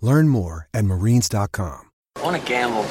[0.00, 1.90] Learn more at marines.com.
[2.22, 2.82] Want to gamble?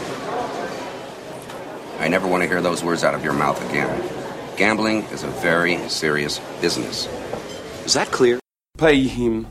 [2.00, 4.10] I never want to hear those words out of your mouth again.
[4.58, 7.08] Gambling is a very serious business.
[7.86, 8.40] Is that clear?
[8.78, 9.48] Pay him.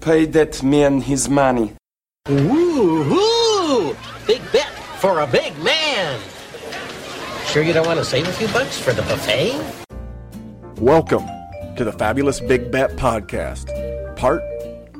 [0.00, 1.72] Pay that man his money.
[2.28, 3.96] Woo-hoo!
[4.26, 4.68] Big bet
[5.00, 6.20] for a big man.
[7.46, 9.58] Sure you don't want to save a few bucks for the buffet?
[10.80, 11.26] Welcome
[11.76, 13.66] to the Fabulous Big Bet Podcast,
[14.16, 14.42] part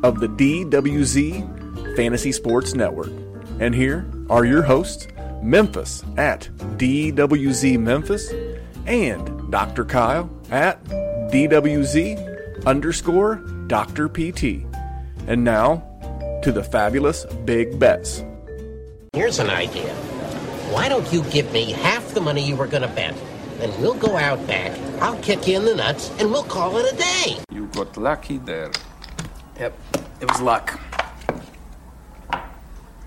[0.02, 3.10] of the DWZ Fantasy Sports Network.
[3.60, 5.08] And here are your hosts,
[5.42, 8.32] Memphis at DWZ Memphis
[8.86, 9.84] and Dr.
[9.84, 14.08] Kyle at DWZ underscore Dr.
[14.08, 14.64] PT.
[15.26, 15.84] And now
[16.42, 18.24] to the Fabulous Big Bets.
[19.12, 19.94] Here's an idea.
[20.70, 23.14] Why don't you give me half the money you were going to bet?
[23.58, 26.92] Then we'll go out back, I'll kick you in the nuts, and we'll call it
[26.92, 27.38] a day.
[27.52, 28.70] You got lucky there.
[29.58, 29.76] Yep,
[30.20, 30.78] it was luck.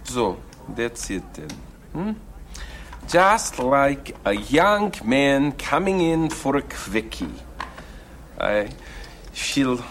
[0.03, 0.37] So,
[0.75, 1.49] that's it then.
[1.93, 2.11] Hmm?
[3.07, 7.33] Just like a young man coming in for a quickie.
[8.37, 8.69] I
[9.31, 9.81] feel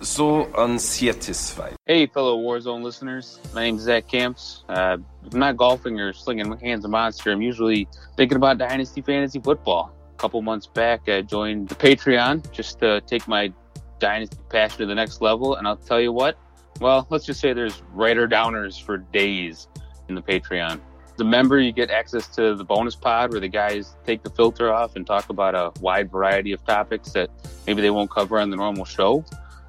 [0.00, 1.76] so unsatisfied.
[1.84, 3.38] Hey, fellow Warzone listeners.
[3.54, 4.64] My name's Zach Camps.
[4.70, 4.96] Uh,
[5.26, 7.86] if I'm not golfing or slinging hands of monster, I'm usually
[8.16, 9.94] thinking about Dynasty Fantasy Football.
[10.14, 13.52] A couple months back, I joined the Patreon just to take my
[14.00, 15.54] Dynasty passion to the next level.
[15.54, 16.36] And I'll tell you what,
[16.80, 19.68] well, let's just say there's writer downers for days
[20.08, 20.80] in the Patreon.
[21.16, 24.72] The member, you get access to the bonus pod where the guys take the filter
[24.72, 27.28] off and talk about a wide variety of topics that
[27.66, 29.24] maybe they won't cover on the normal show.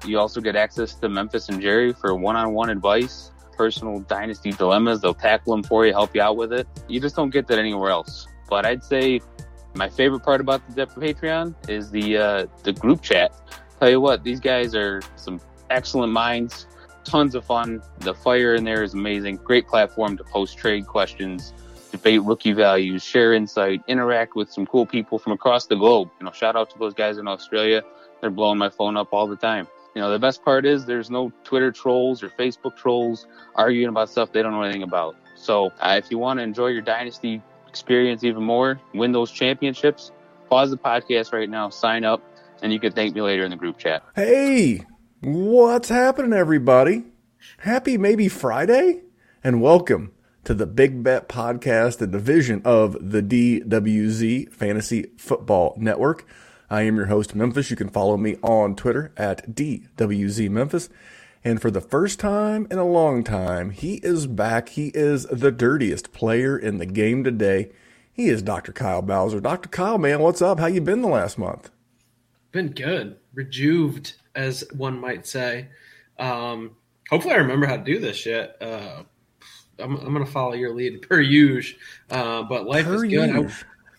[0.06, 5.02] You also get access to Memphis and Jerry for one-on-one advice, personal dynasty dilemmas.
[5.02, 6.66] They'll tackle them for you, help you out with it.
[6.88, 8.26] You just don't get that anywhere else.
[8.48, 9.20] But I'd say
[9.74, 13.32] my favorite part about the Patreon is the uh, the group chat.
[13.82, 16.68] Tell you what, these guys are some excellent minds.
[17.02, 17.82] Tons of fun.
[17.98, 19.38] The fire in there is amazing.
[19.38, 21.52] Great platform to post trade questions,
[21.90, 26.10] debate rookie values, share insight, interact with some cool people from across the globe.
[26.20, 27.82] You know, shout out to those guys in Australia.
[28.20, 29.66] They're blowing my phone up all the time.
[29.96, 33.26] You know, the best part is there's no Twitter trolls or Facebook trolls
[33.56, 35.16] arguing about stuff they don't know anything about.
[35.34, 40.12] So uh, if you want to enjoy your dynasty experience even more, win those championships,
[40.48, 42.22] pause the podcast right now, sign up,
[42.62, 44.02] and you can thank me later in the group chat.
[44.14, 44.86] Hey,
[45.20, 47.04] what's happening, everybody?
[47.58, 49.02] Happy maybe Friday,
[49.42, 50.12] and welcome
[50.44, 56.24] to the Big Bet Podcast, the division of the DWZ Fantasy Football Network.
[56.70, 57.70] I am your host, Memphis.
[57.70, 60.88] You can follow me on Twitter at DWZ Memphis.
[61.44, 64.70] And for the first time in a long time, he is back.
[64.70, 67.72] He is the dirtiest player in the game today.
[68.12, 68.72] He is Dr.
[68.72, 69.40] Kyle Balzer.
[69.40, 69.68] Dr.
[69.68, 70.60] Kyle, man, what's up?
[70.60, 71.70] How you been the last month?
[72.52, 75.68] Been good, rejuved, as one might say.
[76.18, 76.76] Um,
[77.08, 78.56] hopefully, I remember how to do this shit.
[78.60, 79.02] Uh,
[79.78, 81.78] I'm, I'm going to follow your lead per usual.
[82.10, 83.30] Uh, but life Per is good.
[83.30, 83.52] I-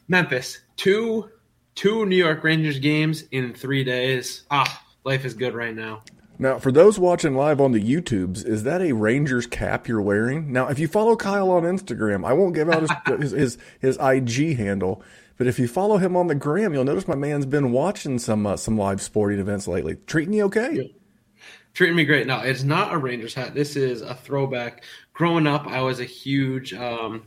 [0.08, 1.30] Memphis, two
[1.76, 4.44] two New York Rangers games in three days.
[4.52, 6.04] Ah, life is good right now.
[6.40, 10.52] Now, for those watching live on the YouTubes, is that a Rangers cap you're wearing?
[10.52, 13.98] Now, if you follow Kyle on Instagram, I won't give out his, his, his, his
[14.02, 15.04] IG handle,
[15.38, 18.46] but if you follow him on the gram, you'll notice my man's been watching some
[18.46, 19.98] uh, some live sporting events lately.
[20.08, 20.94] Treating you okay?
[21.74, 22.28] treating me great.
[22.28, 23.54] No, it's not a Rangers hat.
[23.54, 24.84] This is a throwback.
[25.14, 26.74] Growing up, I was a huge.
[26.74, 27.24] Um,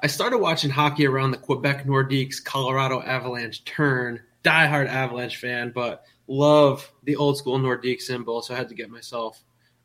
[0.00, 4.20] I started watching hockey around the Quebec Nordiques, Colorado Avalanche turn.
[4.42, 8.40] Diehard Avalanche fan, but love the old school Nordique symbol.
[8.40, 9.42] So I had to get myself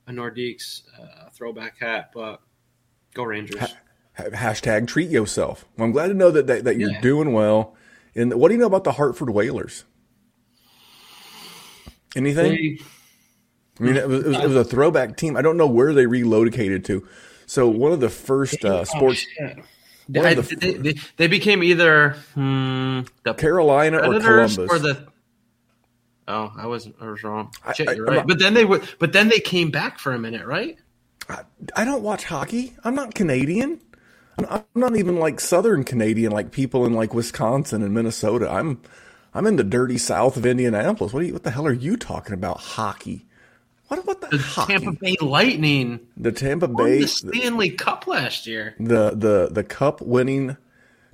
[0.07, 2.11] a Nordiques uh, throwback hat.
[2.13, 2.41] But
[3.13, 3.75] go Rangers.
[4.17, 5.65] Ha- hashtag treat yourself.
[5.77, 7.01] Well, I'm glad to know that that, that you're Yeah.
[7.01, 7.75] doing well.
[8.15, 9.83] And what do you know about the Hartford Whalers?
[12.15, 12.51] Anything?
[12.51, 12.79] They-
[13.77, 15.35] I mean, it was, it was, it was a throwback team.
[15.35, 17.05] I don't know where they relocated to.
[17.45, 19.25] So one of the first uh, Oh, sports.
[20.07, 24.57] One I, the- they, they, they became either hmm, the Carolina or Columbus.
[24.57, 25.07] or the.
[26.27, 27.51] Oh, I was I was wrong.
[27.75, 28.15] Shit, I- right.
[28.15, 30.77] not- but then they were, but then they came back for a minute, right?
[31.75, 32.75] I don't watch hockey.
[32.83, 33.81] I'm not Canadian.
[34.37, 38.49] I'm not even like Southern Canadian, like people in like Wisconsin and Minnesota.
[38.49, 38.81] I'm
[39.33, 41.13] I'm in the dirty South of Indianapolis.
[41.13, 42.57] What are you, what the hell are you talking about?
[42.59, 43.25] Hockey?
[43.87, 44.73] What what the, The hockey?
[44.77, 48.75] Tampa Bay Lightning the Tampa Bay the Stanley Cup last year.
[48.79, 50.57] the the the cup winning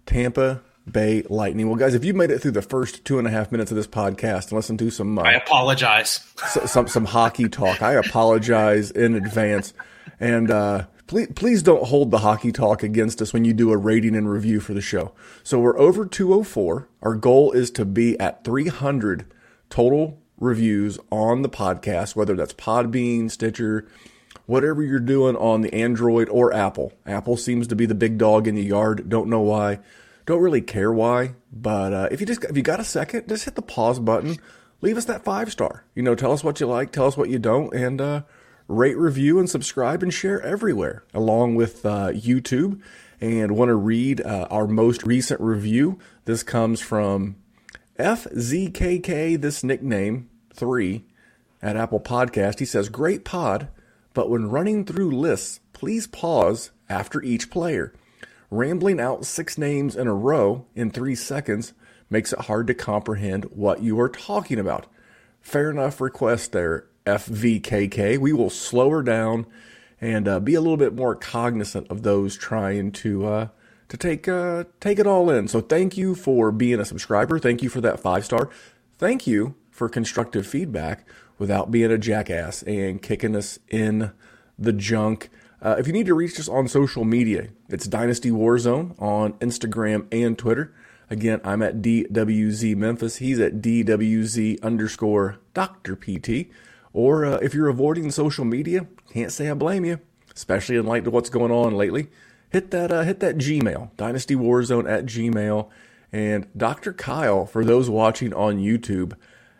[0.05, 1.67] Tampa Bay Lightning.
[1.67, 3.77] Well, guys, if you made it through the first two and a half minutes of
[3.77, 6.21] this podcast and listened to some uh, I apologize.
[6.43, 7.81] s- some some hockey talk.
[7.81, 9.73] I apologize in advance,
[10.19, 13.77] and uh, please please don't hold the hockey talk against us when you do a
[13.77, 15.13] rating and review for the show.
[15.43, 16.87] So we're over 204.
[17.01, 19.25] Our goal is to be at 300
[19.69, 23.87] total reviews on the podcast, whether that's Podbean, Stitcher,
[24.45, 26.93] whatever you're doing on the Android or Apple.
[27.05, 29.07] Apple seems to be the big dog in the yard.
[29.07, 29.79] Don't know why.
[30.25, 31.35] Don't really care why.
[31.51, 34.37] But uh, if you just if you got a second, just hit the pause button.
[34.81, 35.85] Leave us that five star.
[35.95, 38.21] You know, tell us what you like, tell us what you don't, and uh,
[38.71, 42.81] rate, review, and subscribe and share everywhere, along with uh, YouTube.
[43.19, 45.99] And want to read uh, our most recent review.
[46.25, 47.35] This comes from
[47.99, 51.05] FZKK, this nickname, three,
[51.61, 52.57] at Apple Podcast.
[52.57, 53.67] He says, Great pod,
[54.15, 57.93] but when running through lists, please pause after each player.
[58.49, 61.73] Rambling out six names in a row in three seconds
[62.09, 64.87] makes it hard to comprehend what you are talking about.
[65.41, 68.17] Fair enough request there, FVKK.
[68.17, 69.45] We will slow her down
[69.99, 73.47] and uh, be a little bit more cognizant of those trying to uh,
[73.89, 75.47] to take uh, take it all in.
[75.47, 77.39] So thank you for being a subscriber.
[77.39, 78.49] Thank you for that five star.
[78.97, 81.07] Thank you for constructive feedback
[81.37, 84.11] without being a jackass and kicking us in
[84.57, 85.29] the junk.
[85.61, 90.07] Uh, if you need to reach us on social media, it's Dynasty Warzone on Instagram
[90.11, 90.73] and Twitter.
[91.09, 93.17] Again, I'm at DWZ Memphis.
[93.17, 95.95] He's at DWZ underscore Dr.
[95.95, 96.49] PT.
[96.93, 99.99] Or uh, if you're avoiding social media, can't say I blame you,
[100.35, 102.09] especially in light of what's going on lately.
[102.49, 105.69] Hit that uh, hit that Gmail, Dynasty Warzone at Gmail.
[106.11, 106.91] And Dr.
[106.91, 109.13] Kyle, for those watching on YouTube,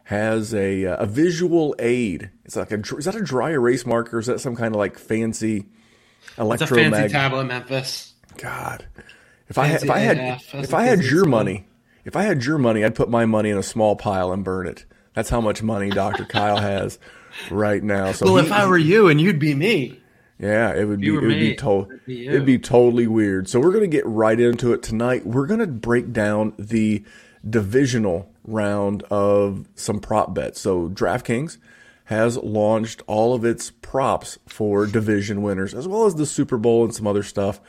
[0.06, 2.32] has a uh, a visual aid.
[2.44, 4.20] It's like a is that a dry erase marker?
[4.20, 5.68] Is that some kind of like fancy
[6.38, 8.14] It's a fancy tablet, Memphis.
[8.38, 8.86] God,
[9.48, 11.30] if I had, if I had AF, if I had your say.
[11.30, 11.68] money,
[12.04, 14.68] if I had your money, I'd put my money in a small pile and burn
[14.68, 14.86] it.
[15.14, 16.26] That's how much money Dr.
[16.26, 16.98] Kyle has
[17.50, 18.12] right now.
[18.12, 20.00] So Well, he- if I were you and you'd be me,
[20.40, 22.30] yeah, it would be it would be me, to- it'd be you.
[22.30, 23.48] it'd be totally weird.
[23.50, 25.26] So we're gonna get right into it tonight.
[25.26, 27.04] We're gonna break down the
[27.48, 30.60] divisional round of some prop bets.
[30.60, 31.58] So DraftKings
[32.06, 36.84] has launched all of its props for division winners, as well as the Super Bowl
[36.84, 37.62] and some other stuff.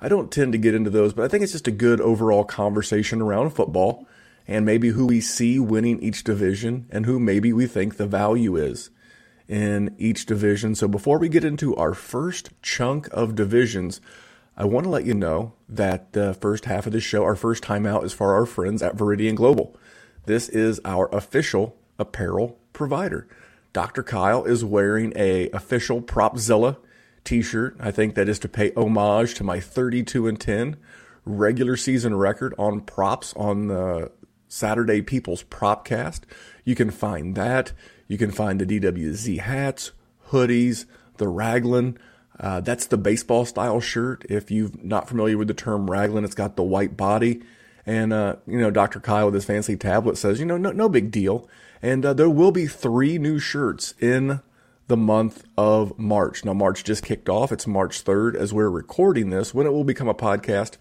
[0.00, 2.44] I don't tend to get into those, but I think it's just a good overall
[2.44, 4.06] conversation around football
[4.46, 8.56] and maybe who we see winning each division and who maybe we think the value
[8.56, 8.90] is
[9.48, 10.74] in each division.
[10.74, 14.00] So before we get into our first chunk of divisions,
[14.56, 17.62] I want to let you know that the first half of the show, our first
[17.62, 19.76] time out, is for our friends at Veridian Global.
[20.24, 23.28] This is our official apparel provider.
[23.72, 24.02] Dr.
[24.02, 26.78] Kyle is wearing a official Propzilla
[27.24, 27.76] t-shirt.
[27.78, 30.76] I think that is to pay homage to my 32 and 10
[31.26, 34.10] regular season record on props on the
[34.48, 36.20] Saturday People's Propcast.
[36.64, 37.72] You can find that.
[38.08, 39.92] You can find the DWZ hats,
[40.30, 40.86] hoodies,
[41.16, 41.98] the raglan.
[42.38, 44.24] Uh, that's the baseball style shirt.
[44.28, 47.42] If you're not familiar with the term raglan, it's got the white body.
[47.84, 49.00] And, uh, you know, Dr.
[49.00, 51.48] Kyle with his fancy tablet says, you know, no, no big deal.
[51.80, 54.40] And uh, there will be three new shirts in
[54.88, 56.44] the month of March.
[56.44, 57.52] Now, March just kicked off.
[57.52, 59.54] It's March 3rd as we're recording this.
[59.54, 60.76] When it will become a podcast,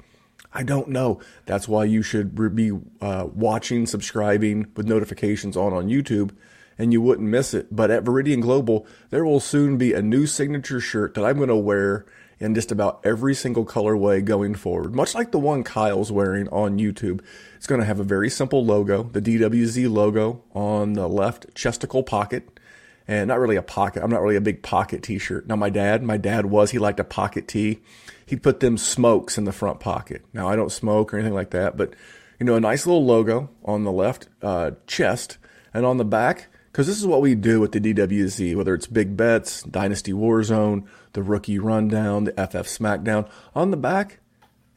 [0.54, 1.20] I don't know.
[1.46, 6.32] That's why you should be uh, watching, subscribing with notifications on on YouTube,
[6.78, 7.76] and you wouldn't miss it.
[7.76, 11.50] But at Veridian Global, there will soon be a new signature shirt that I'm going
[11.50, 12.06] to wear
[12.40, 14.94] in just about every single colorway going forward.
[14.94, 17.22] Much like the one Kyle's wearing on YouTube.
[17.56, 22.04] It's going to have a very simple logo, the DWZ logo on the left chesticle
[22.04, 22.60] pocket
[23.08, 24.04] and not really a pocket.
[24.04, 25.48] I'm not really a big pocket t-shirt.
[25.48, 27.80] Now my dad, my dad was, he liked a pocket tee.
[28.26, 30.26] He'd put them smokes in the front pocket.
[30.34, 31.94] Now I don't smoke or anything like that, but
[32.40, 35.38] you know, a nice little logo on the left uh, chest
[35.74, 38.86] and on the back, because this is what we do with the DWZ, whether it's
[38.86, 43.30] big bets, Dynasty Warzone, the rookie rundown, the FF Smackdown.
[43.56, 44.20] On the back,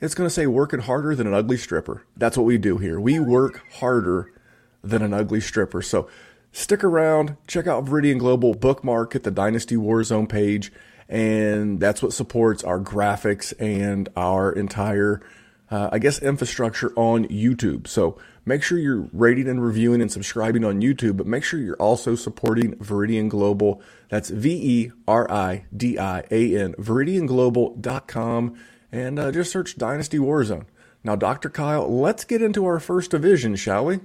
[0.00, 2.05] it's going to say working harder than an ugly stripper.
[2.17, 3.00] That's what we do here.
[3.00, 4.31] We work harder
[4.81, 5.83] than an ugly stripper.
[5.83, 6.09] So
[6.52, 10.71] stick around, check out Veridian Global, bookmark at the Dynasty Warzone page,
[11.09, 15.21] and that's what supports our graphics and our entire
[15.71, 17.87] uh, I guess, infrastructure on YouTube.
[17.87, 21.77] So make sure you're rating and reviewing and subscribing on YouTube, but make sure you're
[21.77, 23.83] also supporting Veridian Global.
[24.09, 28.59] That's V E R I D I A N, VeridianGlobal.com,
[28.91, 30.67] and uh, just search Dynasty Warzone.
[31.05, 31.49] Now, Dr.
[31.49, 34.01] Kyle, let's get into our first division, shall we?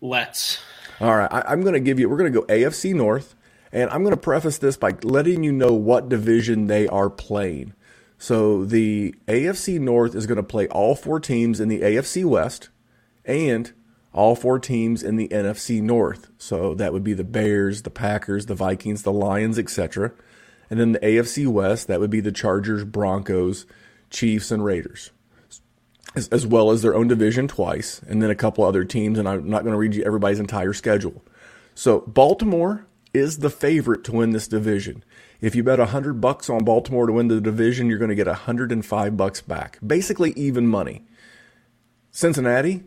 [0.00, 0.60] Let's.
[1.00, 3.34] All right, I, I'm going to give you, we're going to go AFC North,
[3.72, 7.74] and I'm going to preface this by letting you know what division they are playing.
[8.18, 12.68] So the AFC North is going to play all four teams in the AFC West
[13.24, 13.72] and
[14.12, 16.28] all four teams in the NFC North.
[16.36, 20.12] So that would be the Bears, the Packers, the Vikings, the Lions, etc.
[20.68, 23.66] And then the AFC West, that would be the Chargers, Broncos,
[24.10, 25.12] Chiefs, and Raiders,
[26.16, 29.18] as, as well as their own division twice, and then a couple other teams.
[29.18, 31.22] And I'm not going to read you everybody's entire schedule.
[31.74, 35.04] So Baltimore is the favorite to win this division.
[35.40, 38.26] If you bet 100 bucks on Baltimore to win the division, you're going to get
[38.26, 39.78] 105 bucks back.
[39.86, 41.04] Basically even money.
[42.10, 42.82] Cincinnati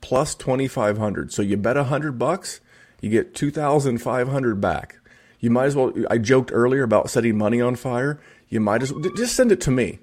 [0.00, 1.32] plus 2500.
[1.32, 2.60] So you bet 100 bucks,
[3.00, 4.96] you get 2500 back.
[5.40, 8.20] You might as well I joked earlier about setting money on fire.
[8.48, 9.98] You might as well just send it to me.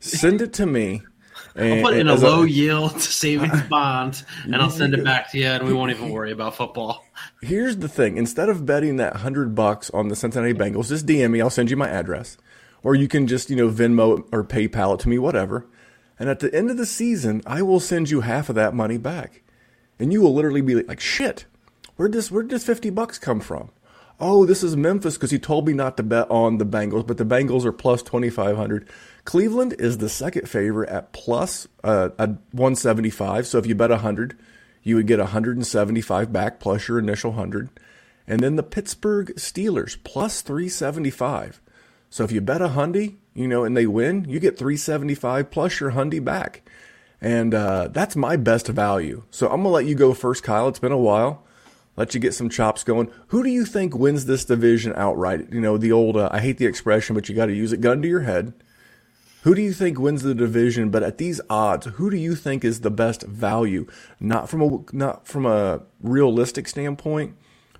[0.00, 1.02] Send it to me.
[1.54, 4.94] And, I'll eh, put in a eh, low a, yield savings bond, and I'll send
[4.94, 7.04] it back to you, and we won't even worry about football.
[7.42, 11.30] Here's the thing: instead of betting that hundred bucks on the Cincinnati Bengals, just DM
[11.30, 11.40] me.
[11.40, 12.38] I'll send you my address,
[12.82, 15.66] or you can just you know Venmo or PayPal it to me, whatever.
[16.18, 18.98] And at the end of the season, I will send you half of that money
[18.98, 19.42] back,
[19.98, 21.46] and you will literally be like, "Shit,
[21.96, 23.70] where'd this where'd this fifty bucks come from?"
[24.20, 27.16] Oh, this is Memphis because he told me not to bet on the Bengals, but
[27.16, 28.88] the Bengals are plus twenty five hundred.
[29.24, 33.46] Cleveland is the second favorite at plus uh, at 175.
[33.46, 34.36] So if you bet 100,
[34.82, 37.70] you would get 175 back plus your initial 100.
[38.26, 41.60] And then the Pittsburgh Steelers plus 375.
[42.10, 45.80] So if you bet a hundy, you know, and they win, you get 375 plus
[45.80, 46.62] your hundy back.
[47.20, 49.22] And uh, that's my best value.
[49.30, 50.68] So I'm going to let you go first, Kyle.
[50.68, 51.44] It's been a while.
[51.96, 53.10] Let you get some chops going.
[53.28, 55.52] Who do you think wins this division outright?
[55.52, 57.80] You know, the old, uh, I hate the expression, but you got to use it
[57.80, 58.52] gun to your head.
[59.42, 60.90] Who do you think wins the division?
[60.90, 63.86] But at these odds, who do you think is the best value?
[64.20, 67.36] Not from a not from a realistic standpoint,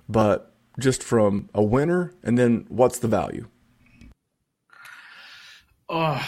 [0.08, 2.14] but just from a winner.
[2.22, 3.48] And then what's the value?
[5.88, 6.26] Oh,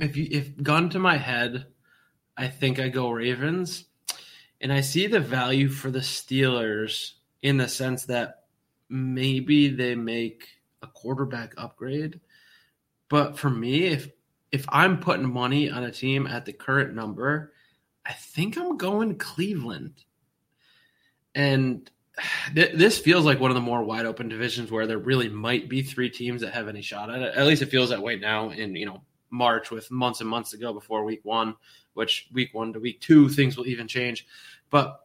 [0.00, 1.66] if you if gun to my head,
[2.36, 3.86] I think I go Ravens,
[4.60, 8.44] and I see the value for the Steelers in the sense that
[8.90, 10.46] maybe they make
[10.82, 12.20] a quarterback upgrade
[13.12, 14.08] but for me, if
[14.52, 17.52] if I'm putting money on a team at the current number,
[18.06, 20.02] I think I'm going Cleveland.
[21.34, 21.90] And
[22.54, 25.68] th- this feels like one of the more wide open divisions where there really might
[25.68, 27.34] be three teams that have any shot at it.
[27.34, 30.52] At least it feels that way now in, you know, March with months and months
[30.52, 31.54] to go before week one,
[31.92, 34.26] which week one to week two, things will even change.
[34.70, 35.00] But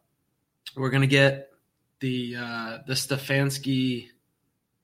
[0.74, 1.50] we're going to get
[2.00, 4.08] the, uh, the Stefanski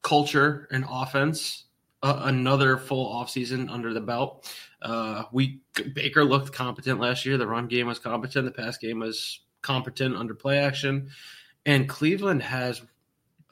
[0.03, 1.65] culture and offense
[2.05, 4.53] another full offseason under the belt.
[4.83, 5.61] Uh, we
[5.95, 7.39] Baker looked competent last year.
[7.39, 8.45] The run game was competent.
[8.45, 11.11] The pass game was competent under play action,
[11.65, 12.83] and Cleveland has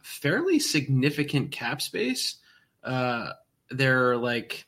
[0.03, 2.37] fairly significant cap space.
[2.85, 3.31] Uh,
[3.71, 4.67] they're like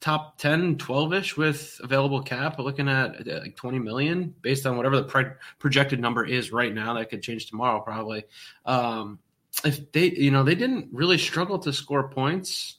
[0.00, 4.96] top 10 12ish with available cap looking at uh, like 20 million based on whatever
[4.96, 8.22] the pro- projected number is right now that could change tomorrow probably
[8.66, 9.18] um,
[9.64, 12.76] if they you know they didn't really struggle to score points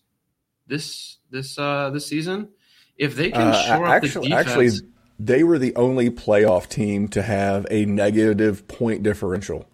[0.67, 2.49] this this uh this season.
[2.97, 6.67] If they can uh, shore actually, up the defense, actually, they were the only playoff
[6.67, 9.67] team to have a negative point differential.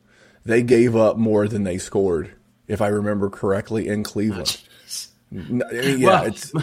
[0.45, 2.33] They gave up more than they scored,
[2.67, 4.62] if I remember correctly, in Cleveland.
[5.31, 6.53] yeah, well, it's.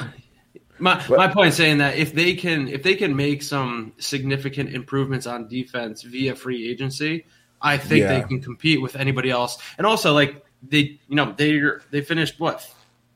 [0.78, 5.26] My, my point saying that if they can if they can make some significant improvements
[5.26, 7.26] on defense via free agency,
[7.60, 8.20] I think yeah.
[8.20, 9.58] they can compete with anybody else.
[9.76, 11.60] And also, like they, you know, they
[11.90, 12.66] they finished what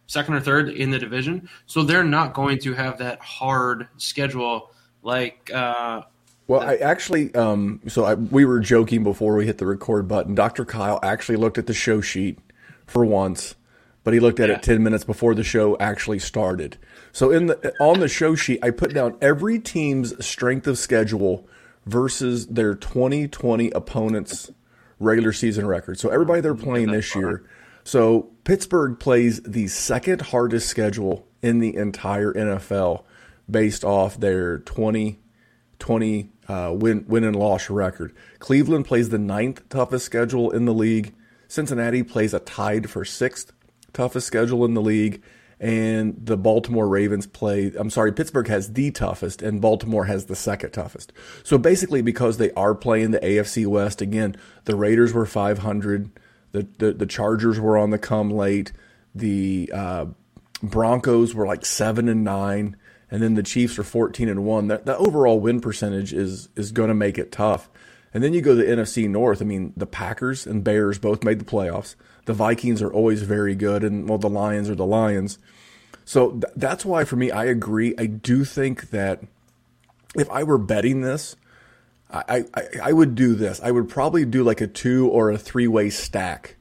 [0.06, 1.48] second or third in the division.
[1.66, 4.70] So they're not going to have that hard schedule
[5.02, 5.50] like.
[5.52, 6.02] Uh,
[6.46, 10.34] well, I actually, um, so I, we were joking before we hit the record button.
[10.34, 10.64] Dr.
[10.64, 12.38] Kyle actually looked at the show sheet
[12.86, 13.54] for once,
[14.02, 14.56] but he looked at yeah.
[14.56, 16.76] it 10 minutes before the show actually started.
[17.12, 21.48] So in the on the show sheet, I put down every team's strength of schedule
[21.86, 24.50] versus their 2020 opponents'
[24.98, 25.98] regular season record.
[25.98, 27.44] So everybody they're playing this year
[27.84, 33.04] so Pittsburgh plays the second hardest schedule in the entire NFL
[33.50, 35.18] based off their 20
[35.78, 38.14] 20 uh, win win and loss record.
[38.38, 41.14] Cleveland plays the ninth toughest schedule in the league.
[41.48, 43.52] Cincinnati plays a tied for sixth
[43.92, 45.22] toughest schedule in the league,
[45.60, 47.72] and the Baltimore Ravens play.
[47.76, 51.12] I'm sorry, Pittsburgh has the toughest, and Baltimore has the second toughest.
[51.42, 56.10] So basically, because they are playing the AFC West again, the Raiders were 500,
[56.54, 58.72] the the, the Chargers were on the come late,
[59.14, 60.06] the uh,
[60.62, 62.76] Broncos were like seven and nine,
[63.10, 64.68] and then the Chiefs are 14 and one.
[64.68, 67.68] That that overall win percentage is is going to make it tough.
[68.14, 69.42] And then you go to the NFC North.
[69.42, 71.96] I mean, the Packers and Bears both made the playoffs.
[72.26, 75.38] The Vikings are always very good, and well, the Lions are the Lions.
[76.04, 77.92] So th- that's why, for me, I agree.
[77.98, 79.24] I do think that
[80.14, 81.34] if I were betting this,
[82.14, 83.60] I, I, I would do this.
[83.62, 86.56] I would probably do like a two or a three way stack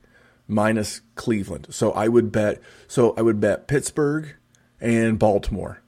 [0.47, 1.67] minus Cleveland.
[1.69, 2.59] So I would bet.
[2.87, 4.33] So I would bet Pittsburgh
[4.81, 5.81] and Baltimore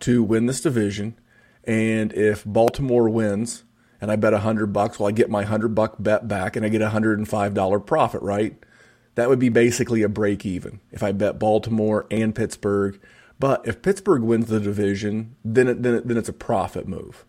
[0.00, 1.18] to win this division.
[1.64, 3.64] And if Baltimore wins,
[4.00, 6.64] and I bet a hundred bucks, well, I get my hundred buck bet back, and
[6.64, 8.22] I get a hundred and five dollar profit.
[8.22, 8.56] Right?
[9.16, 13.00] That would be basically a break even if I bet Baltimore and Pittsburgh.
[13.40, 17.24] But if Pittsburgh wins the division, then it, then, it, then it's a profit move.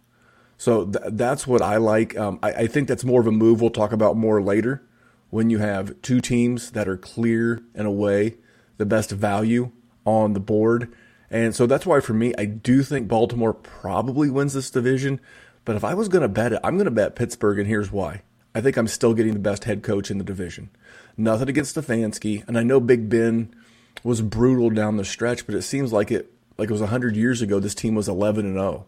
[0.59, 2.17] So th- that's what I like.
[2.17, 4.83] Um, I, I think that's more of a move we'll talk about more later
[5.29, 8.35] when you have two teams that are clear in a way
[8.77, 9.71] the best value
[10.05, 10.93] on the board.
[11.31, 15.21] And so that's why for me, I do think Baltimore probably wins this division.
[15.63, 17.91] But if I was going to bet it, I'm going to bet Pittsburgh, and here's
[17.91, 18.23] why.
[18.53, 20.71] I think I'm still getting the best head coach in the division.
[21.15, 23.53] Nothing against Stefanski, and I know Big Ben
[24.03, 27.41] was brutal down the stretch, but it seems like it like it was 100 years
[27.41, 28.85] ago this team was 11 and 0.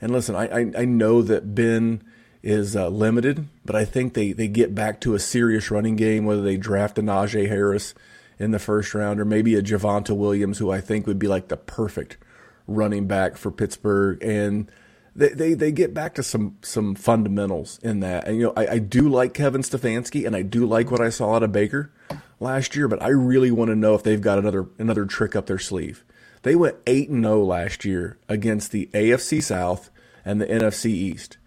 [0.00, 2.02] And listen, I, I, I know that Ben
[2.42, 6.24] is uh, limited, but I think they, they get back to a serious running game,
[6.24, 7.94] whether they draft a Najee Harris
[8.38, 11.48] in the first round or maybe a Javonte Williams, who I think would be like
[11.48, 12.18] the perfect
[12.66, 14.22] running back for Pittsburgh.
[14.22, 14.70] And
[15.16, 18.28] they, they, they get back to some some fundamentals in that.
[18.28, 21.08] And you know, I, I do like Kevin Stefanski and I do like what I
[21.08, 21.90] saw out of Baker
[22.38, 25.46] last year, but I really want to know if they've got another another trick up
[25.46, 26.04] their sleeve.
[26.46, 29.90] They went 8 and 0 last year against the AFC South
[30.24, 31.38] and the NFC East.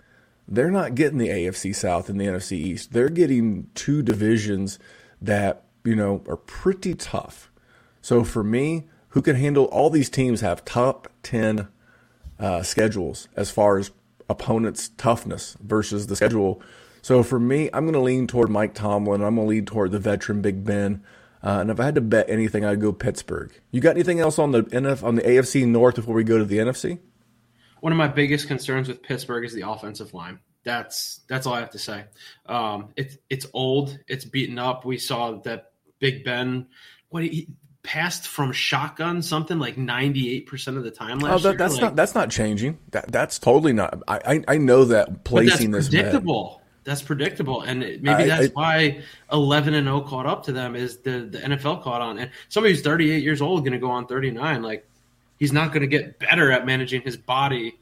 [0.45, 2.91] They're not getting the AFC South and the NFC East.
[2.91, 4.77] They're getting two divisions
[5.21, 7.49] that, you know, are pretty tough.
[8.01, 11.69] So for me, who can handle all these teams have top 10
[12.37, 13.91] uh, schedules as far as
[14.27, 16.61] opponents' toughness versus the schedule.
[17.01, 19.23] So for me, I'm going to lean toward Mike Tomlin.
[19.23, 21.01] I'm going to lean toward the veteran Big Ben.
[21.41, 23.51] Uh, and if I had to bet anything, I'd go Pittsburgh.
[23.71, 26.45] You got anything else on the NF on the AFC North before we go to
[26.45, 26.99] the NFC?
[27.79, 30.39] One of my biggest concerns with Pittsburgh is the offensive line.
[30.63, 32.05] That's that's all I have to say.
[32.45, 33.97] Um, it's it's old.
[34.07, 34.83] It's beaten up.
[34.83, 36.67] We saw that Big Ben.
[37.07, 37.47] What he,
[37.81, 41.57] passed from shotgun something like 98% of the time last oh, that, year.
[41.57, 42.77] That's like, not that's not changing.
[42.91, 44.03] That that's totally not.
[44.07, 46.58] I I, I know that placing this bet- predictable.
[46.85, 50.75] That's predictable, and maybe I- that's I- why 11 and 0 caught up to them.
[50.75, 53.91] Is the the NFL caught on, and somebody who's 38 years old going to go
[53.91, 54.61] on 39.
[54.63, 54.87] Like
[55.37, 57.75] he's not going to get better at managing his body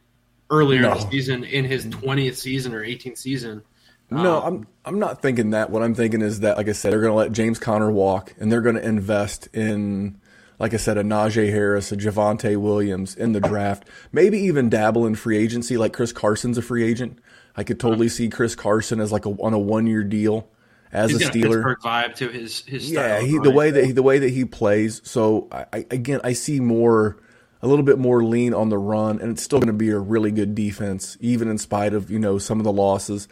[0.50, 3.62] earlier in the season in his 20th season or 18th season.
[4.10, 5.70] No, Um, I'm I'm not thinking that.
[5.70, 8.34] What I'm thinking is that, like I said, they're going to let James Conner walk,
[8.40, 10.20] and they're going to invest in,
[10.60, 13.84] like I said, a Najee Harris, a Javonte Williams in the draft.
[14.14, 17.20] Maybe even dabble in free agency, like Chris Carson's a free agent.
[17.58, 20.48] I could totally see Chris Carson as like a on a one year deal
[20.92, 21.76] as he's a got a Steeler.
[21.78, 23.22] Vibe to his his style.
[23.22, 25.02] Yeah, he, the way that he, the way that he plays.
[25.04, 27.18] So I, I, again, I see more,
[27.62, 30.00] a little bit more lean on the run, and it's still going to be a
[30.00, 33.28] really good defense, even in spite of you know some of the losses.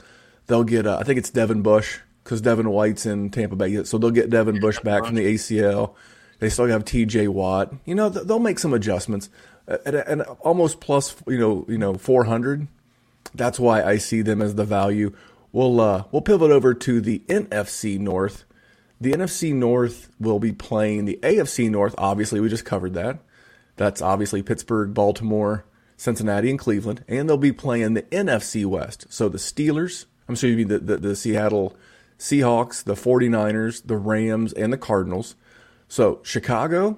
[0.47, 3.97] They'll get, uh, I think it's Devin Bush because Devin White's in Tampa Bay, so
[3.97, 5.95] they'll get Devin Bush back from the ACL.
[6.37, 7.29] They still have T.J.
[7.29, 7.73] Watt.
[7.85, 9.29] You know, they'll make some adjustments,
[9.67, 12.67] and, and almost plus, you know, you know, four hundred.
[13.33, 15.13] That's why I see them as the value.
[15.51, 18.43] We'll uh, we'll pivot over to the NFC North.
[18.99, 21.95] The NFC North will be playing the AFC North.
[21.97, 23.19] Obviously, we just covered that.
[23.75, 25.65] That's obviously Pittsburgh, Baltimore,
[25.97, 29.07] Cincinnati, and Cleveland, and they'll be playing the NFC West.
[29.09, 31.75] So the Steelers, I'm sorry, the, the, the Seattle
[32.17, 35.35] Seahawks, the 49ers, the Rams, and the Cardinals.
[35.87, 36.97] So Chicago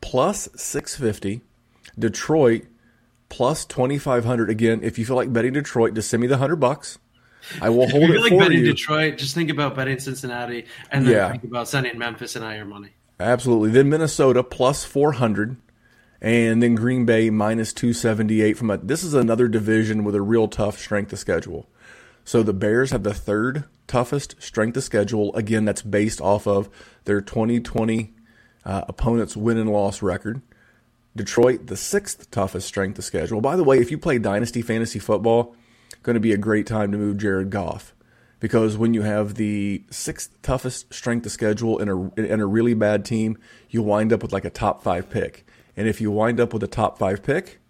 [0.00, 1.42] plus 650,
[1.98, 2.64] Detroit
[3.30, 4.50] plus 2500.
[4.50, 6.98] Again, if you feel like betting Detroit, just send me the 100 bucks.
[7.62, 8.10] I will hold it.
[8.10, 8.64] If hold you it feel like for betting you.
[8.66, 11.30] Detroit, just think about betting Cincinnati, and then Yeah.
[11.30, 12.90] think about sending Memphis and your money.
[13.18, 13.70] Absolutely.
[13.70, 15.56] Then Minnesota plus 400
[16.22, 20.48] and then Green Bay minus 278 from a this is another division with a real
[20.48, 21.66] tough strength of schedule.
[22.24, 25.34] So the Bears have the third toughest strength of schedule.
[25.34, 26.68] Again, that's based off of
[27.04, 28.12] their 2020
[28.64, 30.42] uh, opponent's win and loss record.
[31.16, 33.40] Detroit, the sixth toughest strength of schedule.
[33.40, 35.54] By the way, if you play Dynasty Fantasy Football,
[36.02, 37.94] going to be a great time to move Jared Goff
[38.40, 42.74] because when you have the sixth toughest strength of schedule in a in a really
[42.74, 45.46] bad team, you wind up with like a top five pick.
[45.76, 47.60] And if you wind up with a top five pick,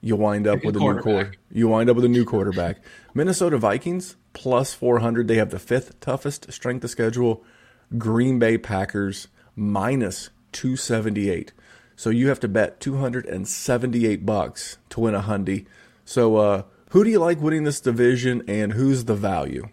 [0.00, 1.32] you wind up with a new quarter.
[1.50, 2.78] You wind up with a new quarterback.
[3.14, 5.26] Minnesota Vikings plus 400.
[5.26, 7.42] They have the fifth toughest strength of schedule.
[7.96, 11.52] Green Bay Packers minus 278.
[11.96, 15.66] So you have to bet 278 bucks to win a hundy.
[16.04, 19.68] So uh, who do you like winning this division, and who's the value?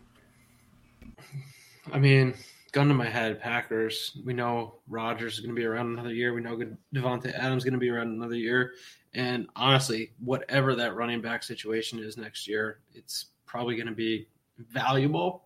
[1.91, 2.35] I mean,
[2.71, 4.17] gun to my head, Packers.
[4.25, 6.33] We know Rodgers is going to be around another year.
[6.33, 6.59] We know
[6.95, 8.73] Davante Adams is going to be around another year.
[9.13, 14.27] And honestly, whatever that running back situation is next year, it's probably going to be
[14.57, 15.43] valuable.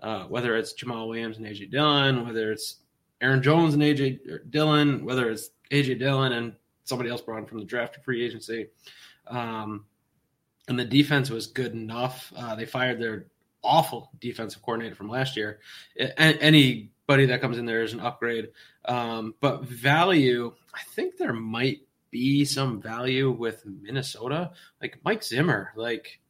[0.00, 2.76] Uh, whether it's Jamaal Williams and AJ Dillon, whether it's
[3.20, 6.54] Aaron Jones and AJ Dillon, whether it's AJ Dillon and
[6.84, 8.68] somebody else brought in from the draft free agency.
[9.26, 9.84] Um,
[10.68, 12.32] and the defense was good enough.
[12.36, 13.26] Uh, they fired their
[13.62, 15.60] awful defensive coordinator from last year.
[15.96, 18.48] Anybody that comes in there is an upgrade.
[18.84, 21.80] Um, but value, I think there might
[22.10, 24.52] be some value with Minnesota.
[24.80, 26.20] Like Mike Zimmer, like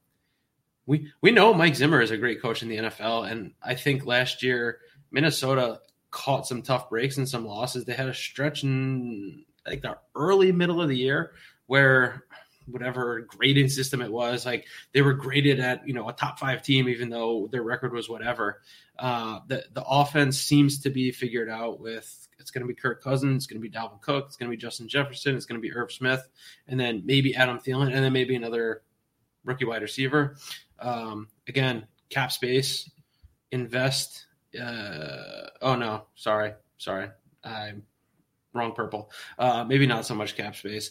[0.86, 4.04] we we know Mike Zimmer is a great coach in the NFL, and I think
[4.04, 7.84] last year Minnesota caught some tough breaks and some losses.
[7.84, 11.32] They had a stretch in like the early middle of the year
[11.66, 12.24] where
[12.66, 16.62] whatever grading system it was, like they were graded at you know a top five
[16.62, 18.62] team, even though their record was whatever.
[18.98, 23.02] Uh, the the offense seems to be figured out with it's going to be Kirk
[23.02, 25.60] Cousins, it's going to be Dalvin Cook, it's going to be Justin Jefferson, it's going
[25.60, 26.26] to be Irv Smith,
[26.68, 28.82] and then maybe Adam Thielen, and then maybe another
[29.44, 30.36] rookie wide receiver.
[30.78, 32.90] Um, again, cap space,
[33.52, 34.26] invest.
[34.58, 37.08] Uh, oh no, sorry, sorry,
[37.44, 37.82] I'm
[38.52, 38.72] wrong.
[38.72, 39.10] Purple.
[39.38, 40.90] Uh, maybe not so much cap space,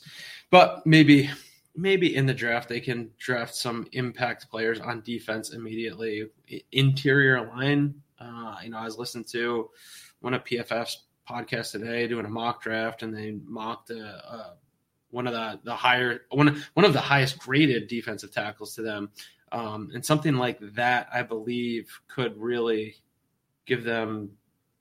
[0.49, 1.29] but maybe
[1.75, 6.27] maybe in the draft they can draft some impact players on defense immediately.
[6.71, 7.95] Interior line.
[8.19, 9.69] Uh, you know, I was listening to
[10.19, 14.53] one of PFF's podcasts today doing a mock draft, and they mocked a, a
[15.11, 19.09] one of the the higher one one of the highest graded defensive tackles to them,
[19.51, 22.95] um, and something like that I believe could really
[23.69, 24.31] give them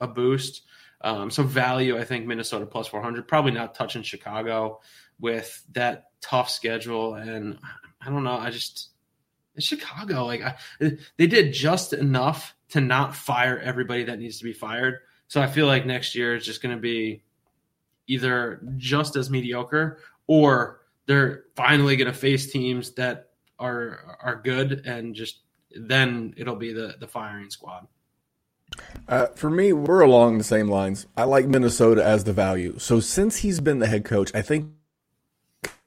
[0.00, 0.62] a boost.
[1.00, 4.80] Um, so value, I think Minnesota plus four hundred, probably not touching Chicago
[5.20, 7.58] with that tough schedule, and
[8.00, 8.90] I don't know, I just
[9.54, 10.56] it's Chicago like I,
[11.16, 14.98] they did just enough to not fire everybody that needs to be fired.
[15.28, 17.22] So I feel like next year is just going to be
[18.06, 24.86] either just as mediocre or they're finally going to face teams that are are good
[24.86, 25.40] and just
[25.76, 27.86] then it'll be the the firing squad.
[29.08, 31.06] Uh, for me, we're along the same lines.
[31.16, 32.78] I like Minnesota as the value.
[32.78, 34.70] So since he's been the head coach, I think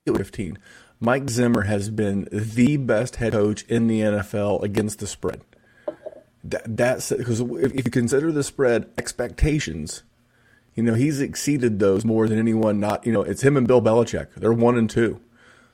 [0.07, 0.57] 15,
[0.99, 5.41] Mike Zimmer has been the best head coach in the NFL against the spread.
[6.43, 10.03] That, that's because if, if you consider the spread expectations,
[10.75, 12.79] you know he's exceeded those more than anyone.
[12.79, 14.33] Not you know it's him and Bill Belichick.
[14.35, 15.19] They're one and two,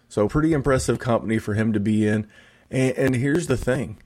[0.10, 2.28] so pretty impressive company for him to be in.
[2.70, 3.98] And, and here's the thing: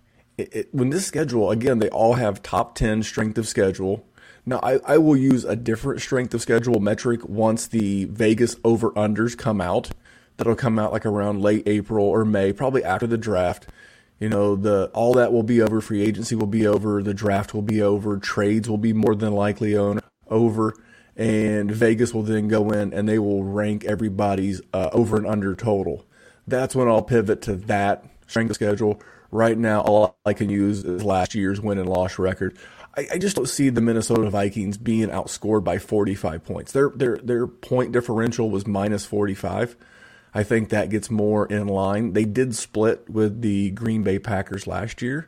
[0.41, 4.05] it, it, when this schedule again, they all have top ten strength of schedule.
[4.45, 8.91] Now I, I will use a different strength of schedule metric once the Vegas over
[8.91, 9.91] unders come out.
[10.37, 13.67] That'll come out like around late April or May, probably after the draft.
[14.19, 15.81] You know, the all that will be over.
[15.81, 17.03] Free agency will be over.
[17.03, 18.17] The draft will be over.
[18.17, 20.73] Trades will be more than likely on, over.
[21.15, 25.53] And Vegas will then go in and they will rank everybody's uh, over and under
[25.55, 26.05] total.
[26.47, 29.01] That's when I'll pivot to that strength of schedule.
[29.31, 32.57] Right now, all I can use is last year's win and loss record.
[32.97, 36.71] I, I just don't see the Minnesota Vikings being outscored by 45 points.
[36.73, 39.77] Their their their point differential was minus 45.
[40.33, 42.13] I think that gets more in line.
[42.13, 45.27] They did split with the Green Bay Packers last year.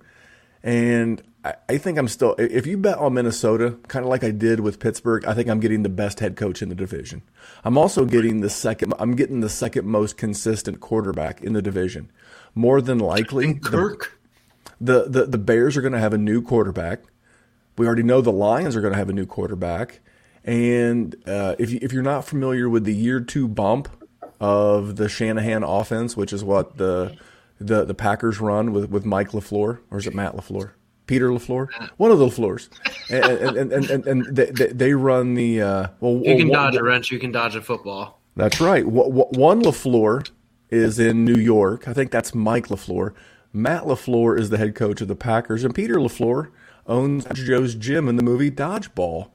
[0.62, 4.32] And I, I think I'm still, if you bet on Minnesota, kind of like I
[4.32, 7.22] did with Pittsburgh, I think I'm getting the best head coach in the division.
[7.64, 12.12] I'm also getting the second, I'm getting the second most consistent quarterback in the division.
[12.56, 14.20] More than likely, Kirk.
[14.80, 17.02] The, the, the, the Bears are going to have a new quarterback.
[17.78, 20.00] We already know the Lions are going to have a new quarterback.
[20.44, 23.90] And uh, if, you, if you're not familiar with the year two bump,
[24.44, 27.16] of the Shanahan offense, which is what the
[27.60, 30.72] the the Packers run with with Mike LaFleur, or is it Matt LaFleur?
[31.06, 32.70] Peter LaFleur, one of the LaFleurs,
[33.10, 36.22] and and and, and, and they, they run the uh, well.
[36.24, 37.12] You can one, dodge a wrench.
[37.12, 38.22] You can dodge a football.
[38.36, 38.86] That's right.
[38.86, 40.30] One LaFleur
[40.70, 41.88] is in New York.
[41.88, 43.14] I think that's Mike LaFleur.
[43.52, 46.50] Matt LaFleur is the head coach of the Packers, and Peter LaFleur
[46.88, 49.30] owns Joe's Gym in the movie Dodgeball.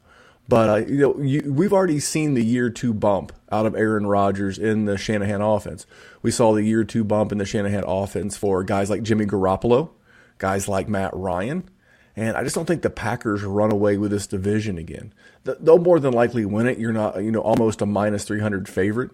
[0.49, 4.07] But uh, you know, you, we've already seen the year two bump out of Aaron
[4.07, 5.87] Rodgers in the Shanahan offense.
[6.23, 9.91] We saw the year two bump in the Shanahan offense for guys like Jimmy Garoppolo,
[10.39, 11.69] guys like Matt Ryan,
[12.17, 15.13] and I just don't think the Packers run away with this division again.
[15.45, 16.79] They'll more than likely win it.
[16.79, 19.11] You're not, you know, almost a minus three hundred favorite.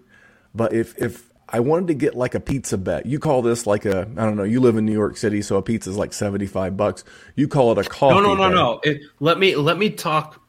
[0.54, 3.84] But if if I wanted to get like a pizza bet, you call this like
[3.84, 4.44] a I don't know.
[4.44, 7.04] You live in New York City, so a pizza is like seventy five bucks.
[7.36, 8.14] You call it a coffee.
[8.14, 8.54] No, no, no, bet.
[8.54, 8.80] no.
[8.82, 10.40] It, let me let me talk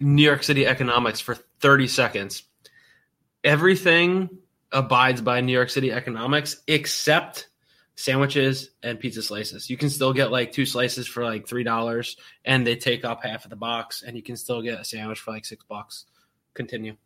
[0.00, 2.42] New York City economics for 30 seconds.
[3.42, 4.28] Everything
[4.72, 7.48] abides by New York City economics except
[7.96, 9.70] sandwiches and pizza slices.
[9.70, 13.22] You can still get like two slices for like three dollars, and they take up
[13.22, 16.06] half of the box, and you can still get a sandwich for like six bucks.
[16.54, 16.96] Continue.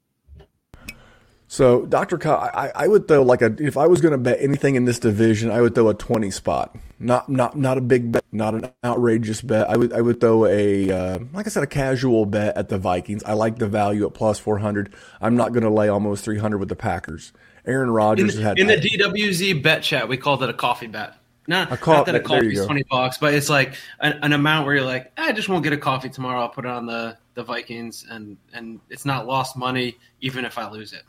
[1.50, 4.36] So, Doctor Kyle, I, I would throw like a if I was going to bet
[4.38, 6.76] anything in this division, I would throw a twenty spot.
[6.98, 9.68] Not not not a big bet, not an outrageous bet.
[9.70, 12.76] I would I would throw a uh, like I said a casual bet at the
[12.76, 13.24] Vikings.
[13.24, 14.94] I like the value at plus four hundred.
[15.22, 17.32] I'm not going to lay almost three hundred with the Packers.
[17.68, 20.86] Aaron In, Rodgers has had in the DWZ bet chat, we called it a coffee
[20.86, 21.14] bet.
[21.46, 24.32] Not, A co- not that a coffee is twenty bucks, but it's like an, an
[24.34, 26.42] amount where you're like, I just won't get a coffee tomorrow.
[26.42, 30.58] I'll put it on the the Vikings, and and it's not lost money even if
[30.58, 31.04] I lose it.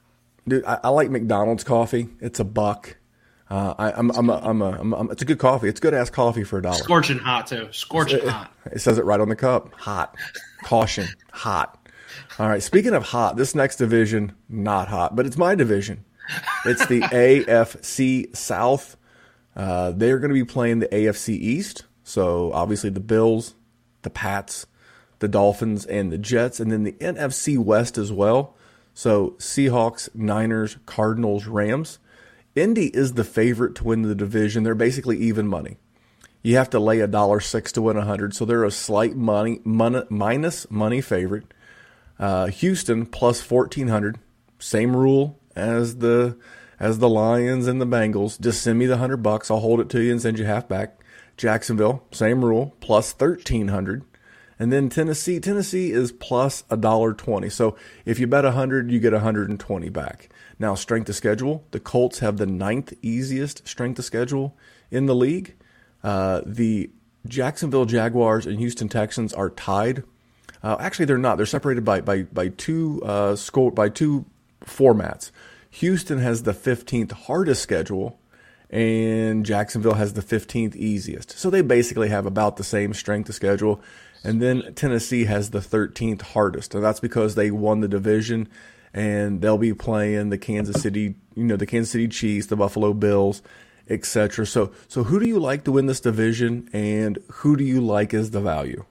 [0.48, 2.08] Dude, I, I like McDonald's coffee.
[2.22, 2.96] It's a buck.
[3.50, 5.68] Uh, I, I'm, I'm, a, I'm, a, I'm, a, I'm, it's a good coffee.
[5.68, 6.76] It's good ass coffee for a dollar.
[6.78, 7.68] Scorching hot too.
[7.72, 8.54] Scorching hot.
[8.72, 9.74] It says it right on the cup.
[9.74, 10.16] Hot.
[10.64, 11.08] Caution.
[11.32, 11.88] Hot.
[12.38, 12.62] All right.
[12.62, 16.06] Speaking of hot, this next division, not hot, but it's my division.
[16.66, 18.98] It's the AFC South.
[19.56, 21.86] Uh, they're going to be playing the AFC East.
[22.04, 23.56] So obviously the Bills,
[24.02, 24.66] the Pats,
[25.20, 28.56] the Dolphins, and the Jets, and then the NFC West as well.
[28.94, 32.00] So Seahawks, Niners, Cardinals, Rams.
[32.56, 34.64] Indy is the favorite to win the division.
[34.64, 35.78] They're basically even money.
[36.42, 39.16] You have to lay a dollar six to win a hundred, so they're a slight
[39.16, 41.46] money, minus money favorite.
[42.18, 44.20] Uh, Houston plus fourteen hundred,
[44.58, 46.38] same rule as the
[46.80, 48.40] as the Lions and the Bengals.
[48.40, 50.68] Just send me the hundred bucks, I'll hold it to you and send you half
[50.68, 51.00] back.
[51.38, 54.04] Jacksonville, same rule, plus thirteen hundred.
[54.58, 57.50] And then Tennessee, Tennessee is plus a dollar twenty.
[57.50, 60.30] So if you bet hundred, you get hundred and twenty back.
[60.58, 64.58] Now strength of schedule, the Colts have the ninth easiest strength of schedule
[64.92, 65.56] in the league.
[66.04, 66.90] Uh, the
[67.26, 70.04] Jacksonville Jaguars and Houston Texans are tied.
[70.62, 71.38] Uh, actually, they're not.
[71.38, 74.26] They're separated by by by two uh, score by two
[74.66, 75.32] formats.
[75.72, 78.20] Houston has the 15th hardest schedule,
[78.70, 81.38] and Jacksonville has the 15th easiest.
[81.38, 83.82] So they basically have about the same strength of schedule.
[84.24, 88.50] And then Tennessee has the 13th hardest, and that's because they won the division,
[88.94, 92.94] and they'll be playing the Kansas City, you know, the Kansas City Chiefs, the Buffalo
[92.94, 93.42] Bills,
[93.90, 94.46] etc.
[94.46, 98.14] So, so who do you like to win this division, and who do you like
[98.14, 98.84] as the value?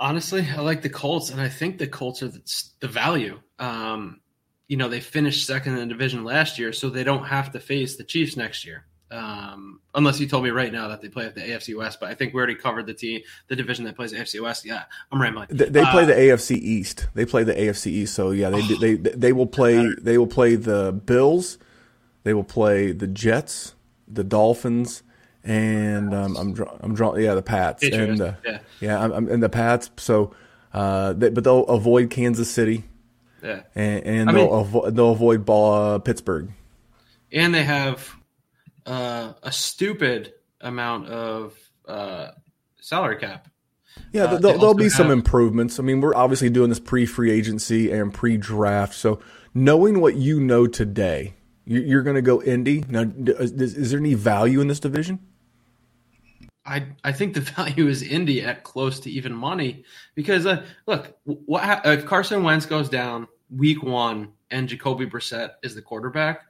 [0.00, 2.42] Honestly, I like the Colts, and I think the Colts are the,
[2.80, 3.40] the value.
[3.60, 4.20] Um,
[4.68, 7.60] you know, they finished second in the division last year, so they don't have to
[7.60, 8.84] face the Chiefs next year.
[9.08, 12.10] Um, unless you told me right now that they play at the AFC West, but
[12.10, 14.64] I think we already covered the team, the division that plays AFC West.
[14.64, 15.46] Yeah, I'm rambling.
[15.50, 17.06] They, they play Uh, the AFC East.
[17.14, 18.14] They play the AFC East.
[18.14, 19.88] So yeah, they they they will play.
[20.00, 21.58] They will play the Bills.
[22.24, 23.74] They will play the Jets,
[24.08, 25.04] the Dolphins,
[25.44, 28.58] and um, I'm draw, I'm drawing yeah the Pats and uh, yeah.
[28.80, 29.88] yeah I'm, I'm and the Pats.
[29.98, 30.34] So
[30.74, 32.82] uh, they, but they'll avoid Kansas City
[33.46, 36.50] Yeah, and, and they'll mean- avoid they'll avoid ball, uh, Pittsburgh.
[37.32, 38.14] and they have
[38.84, 41.54] uh, a stupid amount of
[41.86, 42.30] uh,
[42.80, 43.48] salary cap.
[44.12, 45.78] Yeah, Uh, there'll, they there'll also be some improvements.
[45.78, 48.94] I mean, we're obviously doing this pre-free agency and pre-draft.
[48.94, 49.20] So
[49.54, 52.84] knowing what you know today, you- you're going to go Indy.
[52.88, 55.20] Now, is, is there any value in this division?
[56.64, 61.16] I I think the value is Indy at close to even money because uh, look,
[61.24, 66.42] what ha- uh, Carson Wentz goes down week one and Jacoby Brissett is the quarterback.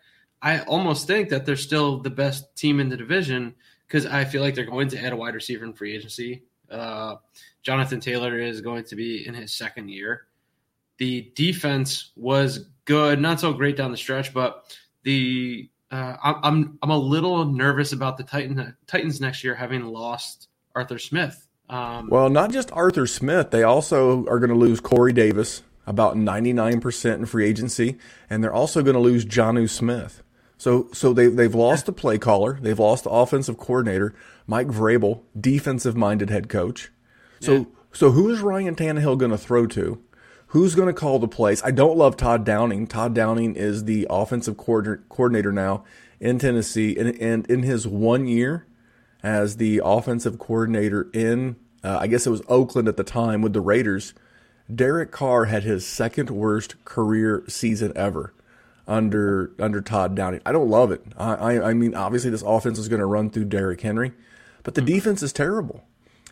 [0.42, 3.54] I almost think that they're still the best team in the division
[3.86, 6.42] because I feel like they're going to add a wide receiver in free agency.
[6.70, 7.16] Uh,
[7.62, 10.26] Jonathan Taylor is going to be in his second year.
[10.98, 16.90] The defense was good, not so great down the stretch, but the uh, I'm I'm
[16.90, 21.46] a little nervous about the Titan, Titans next year having lost Arthur Smith.
[21.68, 23.50] Um, Well, not just Arthur Smith.
[23.50, 27.96] They also are going to lose Corey Davis, about 99% in free agency,
[28.28, 30.22] and they're also going to lose Jonnu Smith.
[30.58, 34.14] So, so they they've lost the play caller, they've lost the offensive coordinator,
[34.46, 36.90] Mike Vrabel, defensive-minded head coach.
[37.40, 40.02] So, so who is Ryan Tannehill going to throw to?
[40.48, 41.62] Who's going to call the plays?
[41.62, 42.86] I don't love Todd Downing.
[42.86, 45.84] Todd Downing is the offensive coordinator, coordinator now
[46.20, 48.66] in Tennessee, and, and in his one year
[49.22, 53.52] as the offensive coordinator in, uh, I guess it was Oakland at the time with
[53.52, 54.14] the Raiders,
[54.72, 58.34] Derek Carr had his second worst career season ever
[58.86, 60.40] under under Todd Downing.
[60.46, 61.04] I don't love it.
[61.16, 64.12] I I, I mean, obviously this offense is going to run through Derrick Henry,
[64.62, 65.84] but the defense is terrible.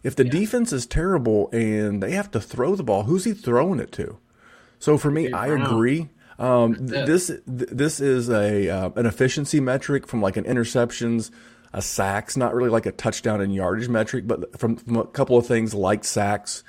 [0.02, 3.80] If the defense is terrible and they have to throw the ball, who's he throwing
[3.80, 4.18] it to?
[4.78, 6.10] So for me, I agree.
[6.38, 11.30] Um, th- this th- this is a uh, an efficiency metric from like an interceptions,
[11.72, 15.38] a sacks, not really like a touchdown and yardage metric, but from, from a couple
[15.38, 16.64] of things like sacks,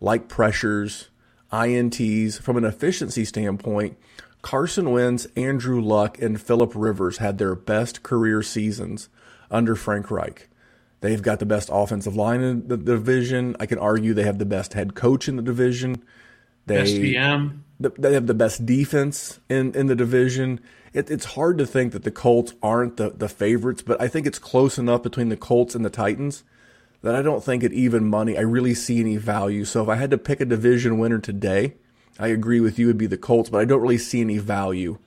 [0.00, 1.08] like pressures,
[1.52, 2.40] ints.
[2.40, 3.96] From an efficiency standpoint,
[4.42, 9.08] Carson Wentz, Andrew Luck, and Philip Rivers had their best career seasons
[9.50, 10.48] under Frank Reich.
[11.00, 13.56] They've got the best offensive line in the division.
[13.60, 16.02] I can argue they have the best head coach in the division.
[16.66, 16.76] They.
[17.78, 20.60] They have the best defense in, in the division.
[20.94, 24.26] It, it's hard to think that the Colts aren't the, the favorites, but I think
[24.26, 26.42] it's close enough between the Colts and the Titans
[27.06, 29.64] that I don't think at even money I really see any value.
[29.64, 31.74] So if I had to pick a division winner today,
[32.18, 34.98] I agree with you, it'd be the Colts, but I don't really see any value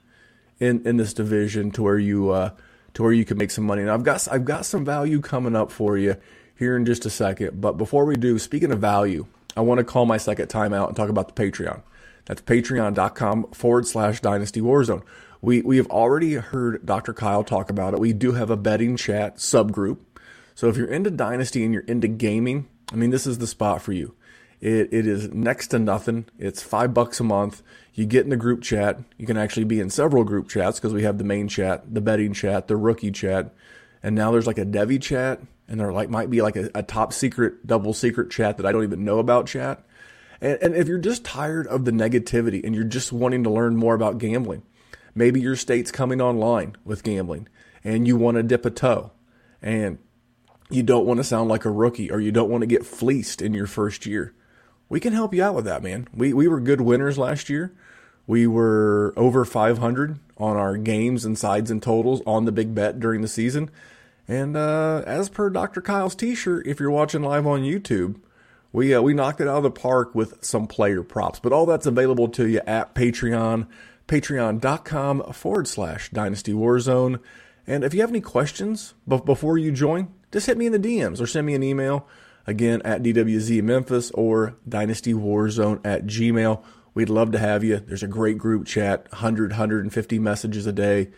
[0.60, 2.52] in, in this division to where you uh,
[2.94, 3.82] to where you can make some money.
[3.82, 6.16] And I've got I've got some value coming up for you
[6.56, 7.60] here in just a second.
[7.60, 9.26] But before we do, speaking of value,
[9.58, 11.82] I want to call my second timeout and talk about the Patreon.
[12.26, 15.04] That's patreon.com forward slash dynasty warzone.
[15.42, 17.14] We we have already heard Dr.
[17.14, 18.00] Kyle talk about it.
[18.00, 19.98] We do have a betting chat subgroup.
[20.60, 23.82] So if you're into dynasty and you're into gaming, I mean this is the spot
[23.82, 24.16] for you.
[24.60, 26.26] It, it is next to nothing.
[26.38, 27.64] It's five bucks a month.
[27.94, 29.00] You get in the group chat.
[29.18, 32.02] You can actually be in several group chats because we have the main chat, the
[32.02, 33.54] betting chat, the rookie chat,
[34.04, 36.84] and now there's like a Devy chat, and there like might be like a, a
[36.84, 39.86] top secret, double secret chat that I don't even know about chat.
[40.42, 43.78] And, and if you're just tired of the negativity and you're just wanting to learn
[43.78, 44.64] more about gambling,
[45.16, 47.48] maybe your state's coming online with gambling
[47.82, 49.14] and you want to dip a toe
[49.62, 50.00] and
[50.70, 53.42] you don't want to sound like a rookie or you don't want to get fleeced
[53.42, 54.34] in your first year
[54.90, 56.08] we can help you out with that, man.
[56.14, 57.72] We we were good winners last year.
[58.26, 63.00] We were over 500 on our games and sides and totals on the big bet
[63.00, 63.72] during the season.
[64.28, 65.82] And uh, as per Dr.
[65.82, 68.20] Kyle's T-shirt, if you're watching live on YouTube,
[68.72, 71.40] we uh, we knocked it out of the park with some player props.
[71.40, 73.68] But all that's available to you at Patreon,
[74.08, 77.20] patreon.com forward slash Dynasty Warzone.
[77.68, 81.20] And if you have any questions before you join, just hit me in the DMs
[81.22, 82.08] or send me an email.
[82.48, 86.64] Again, at DWZ Memphis or Dynasty Warzone at Gmail.
[86.94, 87.78] We'd love to have you.
[87.78, 91.10] There's a great group chat, 100, 150 messages a day.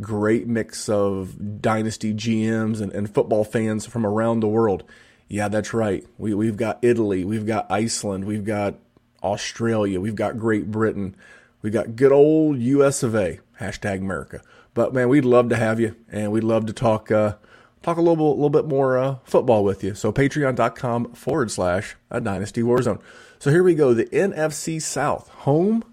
[0.00, 4.82] Great mix of Dynasty GMs and, and football fans from around the world.
[5.28, 6.04] Yeah, that's right.
[6.18, 8.74] We, we've got Italy, we've got Iceland, we've got
[9.22, 11.14] Australia, we've got Great Britain,
[11.62, 14.42] we've got good old US of A, hashtag America.
[14.74, 17.34] But man, we'd love to have you, and we'd love to talk uh,
[17.82, 19.94] talk a little, little bit more uh, football with you.
[19.94, 23.00] So patreon.com forward slash dynasty warzone.
[23.38, 23.94] So here we go.
[23.94, 25.84] The NFC South, home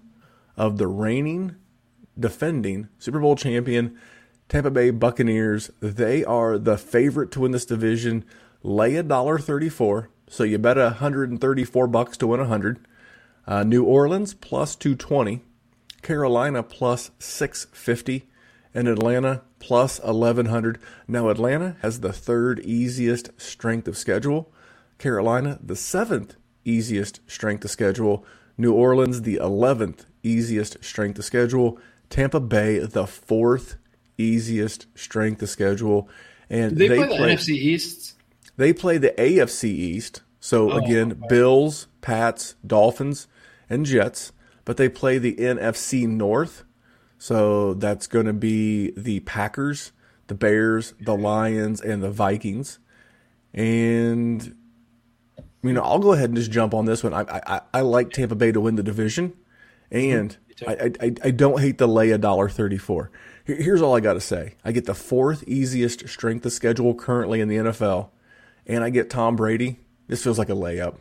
[0.56, 1.56] of the reigning,
[2.18, 3.98] defending Super Bowl champion
[4.48, 5.70] Tampa Bay Buccaneers.
[5.80, 8.24] They are the favorite to win this division.
[8.62, 10.10] Lay a dollar thirty-four.
[10.26, 12.86] So you bet a hundred and thirty-four bucks to win a hundred.
[13.46, 15.44] Uh, New Orleans plus two twenty.
[16.02, 18.28] Carolina plus six fifty
[18.74, 20.78] and Atlanta plus 1100.
[21.06, 24.52] Now, Atlanta has the third easiest strength of schedule,
[24.98, 28.24] Carolina, the seventh easiest strength of schedule,
[28.56, 31.78] New Orleans, the 11th easiest strength of schedule,
[32.10, 33.76] Tampa Bay, the fourth
[34.16, 36.08] easiest strength of schedule.
[36.50, 38.14] And they, they, play the play, NFC East.
[38.56, 40.22] They play the AFC East.
[40.40, 41.20] So oh, again, okay.
[41.28, 43.28] Bills, Pats, Dolphins,
[43.68, 44.32] and Jets.
[44.64, 46.64] But they play the NFC North.
[47.18, 49.92] So that's going to be the Packers,
[50.28, 52.78] the Bears, the Lions, and the Vikings.
[53.52, 54.54] And
[55.62, 57.12] you know, I'll go ahead and just jump on this one.
[57.12, 59.32] I I, I like Tampa Bay to win the division,
[59.90, 63.10] and I, I I don't hate the lay a dollar thirty four.
[63.44, 67.40] Here's all I got to say: I get the fourth easiest strength of schedule currently
[67.40, 68.10] in the NFL,
[68.66, 69.80] and I get Tom Brady.
[70.06, 70.96] This feels like a layup.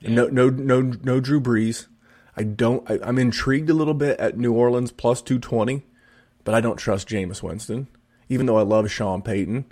[0.00, 0.10] Yeah.
[0.10, 1.86] No no no no Drew Brees.
[2.36, 2.88] I don't.
[2.90, 5.82] I, am intrigued a little bit at New Orleans plus 220,
[6.44, 7.88] but I don't trust Jameis Winston,
[8.28, 9.66] even though I love Sean Payton.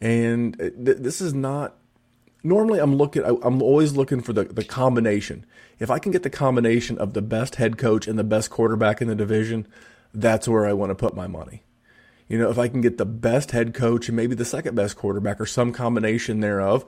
[0.00, 1.76] And uh, th- this is not.
[2.42, 3.24] Normally, I'm looking.
[3.24, 5.46] I, I'm always looking for the the combination.
[5.78, 9.00] If I can get the combination of the best head coach and the best quarterback
[9.00, 9.66] in the division,
[10.12, 11.62] that's where I want to put my money.
[12.28, 14.96] You know, if I can get the best head coach and maybe the second best
[14.96, 16.84] quarterback or some combination thereof,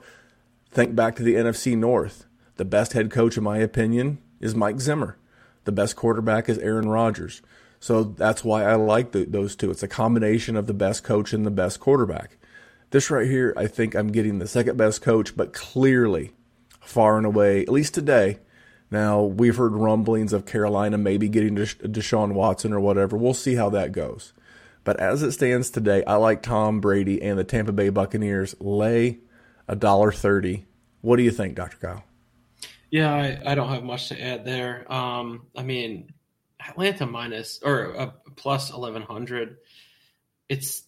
[0.71, 2.25] think back to the NFC North.
[2.55, 5.17] The best head coach, in my opinion, is Mike Zimmer.
[5.65, 7.41] The best quarterback is Aaron Rodgers.
[7.79, 9.69] So that's why I like the, those two.
[9.69, 12.37] It's a combination of the best coach and the best quarterback.
[12.89, 16.31] This right here, I think I'm getting the second best coach, but clearly,
[16.79, 18.39] far and away, at least today.
[18.89, 23.17] Now, we've heard rumblings of Carolina maybe getting Deshaun Watson or whatever.
[23.17, 24.31] We'll see how that goes.
[24.85, 29.19] But as it stands today, I like Tom Brady and the Tampa Bay Buccaneers lay
[29.67, 30.65] a dollar thirty.
[31.01, 31.75] What do you think, Dr.
[31.75, 32.06] Kyle?
[32.89, 34.91] Yeah, I, I don't have much to add there.
[34.91, 36.13] Um, I mean,
[36.65, 39.57] Atlanta minus or uh, plus eleven hundred.
[40.49, 40.83] It's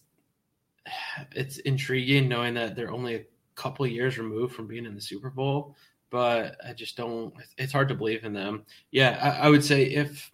[1.32, 3.24] it's intriguing knowing that they're only a
[3.54, 5.76] couple years removed from being in the Super Bowl,
[6.08, 7.34] but I just don't.
[7.58, 8.64] It's hard to believe in them.
[8.90, 10.32] Yeah, I, I would say if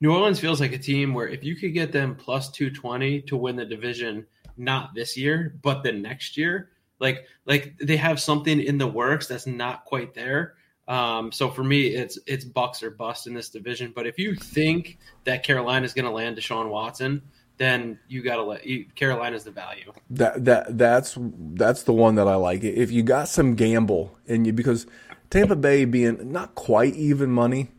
[0.00, 3.22] New Orleans feels like a team where if you could get them plus two twenty
[3.22, 4.26] to win the division,
[4.56, 9.26] not this year, but the next year, like like they have something in the works
[9.26, 10.54] that's not quite there.
[10.90, 13.92] Um, so for me, it's it's Bucs or bust in this division.
[13.94, 17.22] But if you think that Carolina is going to land Deshaun Watson,
[17.58, 19.92] then you got to let you, Carolina's the value.
[20.10, 22.64] That that that's that's the one that I like.
[22.64, 24.88] If you got some gamble in you, because
[25.30, 27.70] Tampa Bay being not quite even money,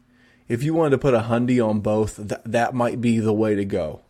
[0.47, 3.55] if you wanted to put a hundy on both, that that might be the way
[3.55, 4.03] to go.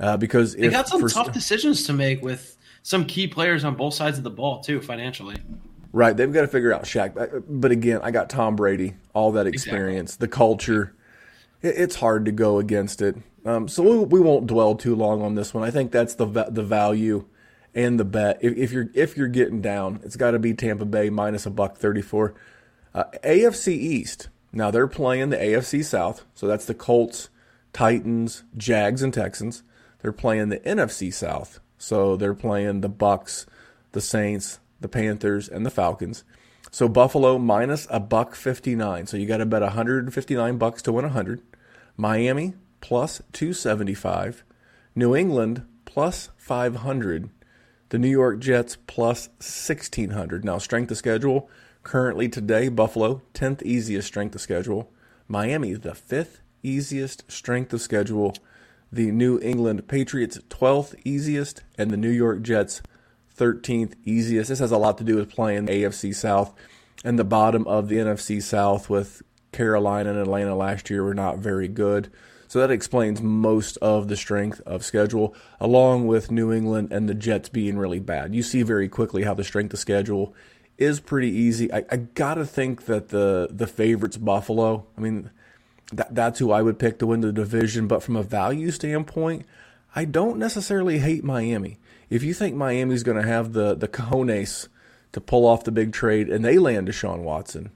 [0.00, 3.76] Uh, because they got some for, tough decisions to make with some key players on
[3.76, 5.36] both sides of the ball too, financially.
[5.94, 7.44] Right, they've got to figure out Shaq.
[7.48, 10.26] But again, I got Tom Brady, all that experience, exactly.
[10.26, 10.96] the culture.
[11.62, 13.14] it's hard to go against it.
[13.44, 15.62] Um, so we, we, won't dwell too long on this one.
[15.62, 17.26] I think that's the the value
[17.76, 18.38] and the bet.
[18.40, 21.50] If, if you're if you're getting down, it's got to be Tampa Bay minus a
[21.50, 22.34] buck thirty four.
[22.92, 24.30] Uh, AFC East.
[24.52, 27.28] Now they're playing the AFC South, so that's the Colts,
[27.72, 29.62] Titans, Jags, and Texans.
[30.02, 33.46] They're playing the NFC South, so they're playing the Bucs,
[33.92, 36.24] the Saints, the Panthers, and the Falcons.
[36.70, 39.06] So Buffalo minus a buck fifty nine.
[39.06, 41.40] So you got to bet one hundred and fifty nine bucks to win hundred.
[41.96, 44.44] Miami plus 275,
[44.94, 47.30] New England plus 500,
[47.88, 50.44] the New York Jets plus 1600.
[50.44, 51.48] Now, strength of schedule
[51.82, 54.92] currently today, Buffalo, 10th easiest strength of schedule,
[55.26, 58.34] Miami, the fifth easiest strength of schedule,
[58.92, 62.82] the New England Patriots, 12th easiest, and the New York Jets,
[63.36, 64.48] 13th easiest.
[64.48, 66.54] This has a lot to do with playing AFC South
[67.04, 69.22] and the bottom of the NFC South with
[69.52, 72.10] Carolina and Atlanta last year were not very good.
[72.48, 77.14] So that explains most of the strength of schedule, along with New England and the
[77.14, 78.34] Jets being really bad.
[78.34, 80.34] You see very quickly how the strength of schedule
[80.78, 81.72] is pretty easy.
[81.72, 84.86] I, I gotta think that the the favorites Buffalo.
[84.96, 85.30] I mean,
[85.92, 87.88] that, that's who I would pick to win the division.
[87.88, 89.46] But from a value standpoint,
[89.96, 91.78] I don't necessarily hate Miami.
[92.10, 94.68] If you think Miami's going to have the the cojones
[95.12, 97.70] to pull off the big trade and they land Deshaun Watson,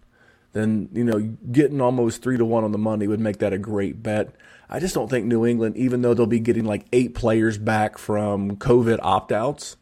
[0.52, 1.20] then you know
[1.50, 4.34] getting almost three to one on the money would make that a great bet.
[4.70, 7.96] I just don't think New England, even though they'll be getting like eight players back
[7.96, 9.76] from COVID opt outs,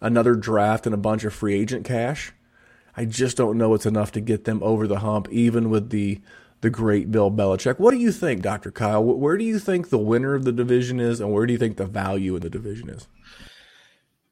[0.00, 2.32] another draft, and a bunch of free agent cash,
[2.96, 6.20] I just don't know it's enough to get them over the hump, even with the
[6.62, 7.78] the great Bill Belichick.
[7.78, 8.70] What do you think, Dr.
[8.70, 9.04] Kyle?
[9.04, 11.76] Where do you think the winner of the division is, and where do you think
[11.76, 13.06] the value in the division is?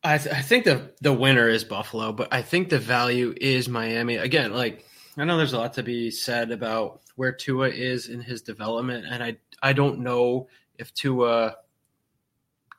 [0.05, 3.69] I, th- I think the the winner is Buffalo, but I think the value is
[3.69, 4.17] Miami.
[4.17, 4.85] Again, like
[5.17, 9.07] I know there's a lot to be said about where Tua is in his development,
[9.09, 10.49] and I I don't know
[10.79, 11.57] if Tua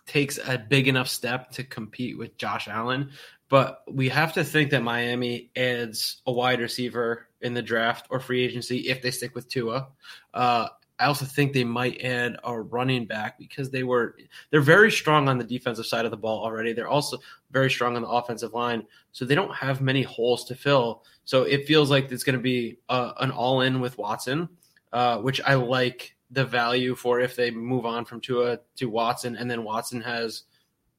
[0.06, 3.10] takes a big enough step to compete with Josh Allen,
[3.50, 8.20] but we have to think that Miami adds a wide receiver in the draft or
[8.20, 9.88] free agency if they stick with Tua.
[10.32, 10.68] Uh,
[10.98, 14.16] I also think they might add a running back because they were
[14.50, 16.72] they're very strong on the defensive side of the ball already.
[16.72, 17.18] They're also
[17.52, 21.04] very strong on the offensive line, so they don't have many holes to fill.
[21.26, 24.48] So it feels like it's going to be uh, an all in with Watson,
[24.94, 29.36] uh, which I like the value for if they move on from Tua to Watson,
[29.36, 30.44] and then Watson has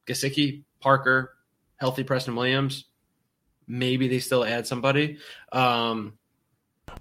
[0.06, 1.36] Gesicki, Parker,
[1.76, 2.84] healthy Preston Williams.
[3.66, 5.18] Maybe they still add somebody.
[5.52, 6.18] Um,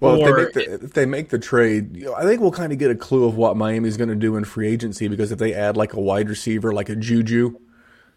[0.00, 2.50] well, if they, make the, if they make the trade, you know, I think we'll
[2.50, 5.32] kind of get a clue of what Miami's going to do in free agency because
[5.32, 7.58] if they add like a wide receiver, like a Juju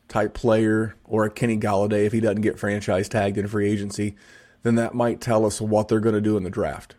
[0.07, 4.15] type player, or a Kenny Golladay, if he doesn't get franchise tagged in free agency,
[4.63, 6.95] then that might tell us what they're going to do in the draft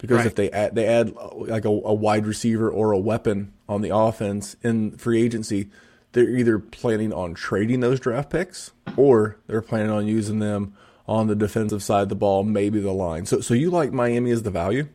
[0.00, 0.26] because right.
[0.26, 3.94] if they add they add like a, a, wide receiver or a weapon on the
[3.94, 5.68] offense in free agency,
[6.12, 10.74] they're either planning on trading those draft picks or they're planning on using them
[11.10, 13.26] on the defensive side of the ball, maybe the line.
[13.26, 14.86] So, so you like Miami as the value?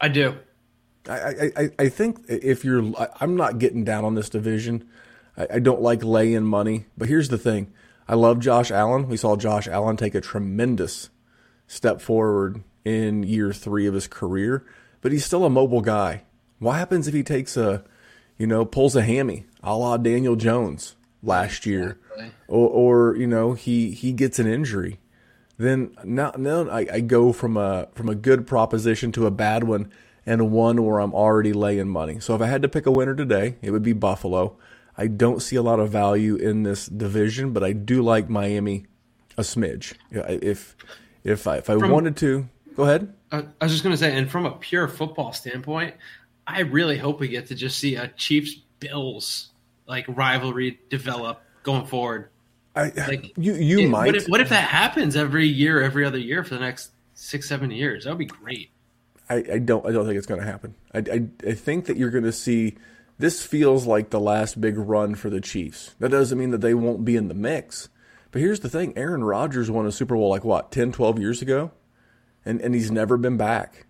[0.00, 0.36] I do.
[1.08, 4.88] I, I, I think if you're, I'm not getting down on this division.
[5.36, 7.72] I, I don't like laying money, but here's the thing:
[8.06, 9.08] I love Josh Allen.
[9.08, 11.10] We saw Josh Allen take a tremendous
[11.66, 14.64] step forward in year three of his career,
[15.00, 16.22] but he's still a mobile guy.
[16.60, 17.82] What happens if he takes a,
[18.38, 21.98] you know, pulls a hammy, a la Daniel Jones last year,
[22.46, 24.99] or, or you know he he gets an injury?
[25.60, 29.64] Then now now I, I go from a from a good proposition to a bad
[29.64, 29.92] one,
[30.24, 32.18] and one where I'm already laying money.
[32.18, 34.56] So if I had to pick a winner today, it would be Buffalo.
[34.96, 38.86] I don't see a lot of value in this division, but I do like Miami
[39.36, 39.92] a smidge.
[40.10, 40.76] If
[41.24, 43.12] if I if I From, wanted to, Go ahead.
[43.30, 45.94] I was just going to say, and from a pure football standpoint,
[46.46, 49.50] I really hope we get to just see a Chiefs Bills
[49.86, 52.30] like rivalry develop going forward.
[52.74, 54.06] I, Like you you it- might.
[54.06, 57.48] What if, what if that happens every year, every other year for the next six,
[57.48, 58.04] seven years?
[58.04, 58.70] That would be great.
[59.28, 60.74] I, I don't I don't think it's going to happen.
[60.94, 62.76] I, I, I think that you're going to see
[63.18, 65.94] this feels like the last big run for the Chiefs.
[65.98, 67.88] That doesn't mean that they won't be in the mix.
[68.32, 71.42] But here's the thing, Aaron Rodgers won a Super Bowl like what, 10, 12 years
[71.42, 71.72] ago?
[72.44, 73.86] And and he's never been back.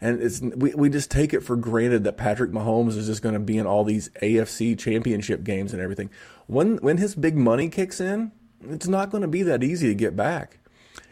[0.00, 3.32] And it's we, we just take it for granted that Patrick Mahomes is just going
[3.32, 6.08] to be in all these AFC championship games and everything.
[6.46, 8.30] When when his big money kicks in,
[8.68, 10.58] it's not going to be that easy to get back.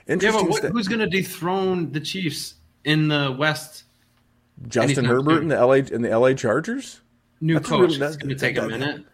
[0.08, 3.82] Yeah, but what, sta- who's going to dethrone the Chiefs in the West?
[4.68, 7.00] Justin Herbert in the LA in the LA Chargers?
[7.40, 7.90] New That's coach.
[7.90, 9.04] really- it's going to take a minute.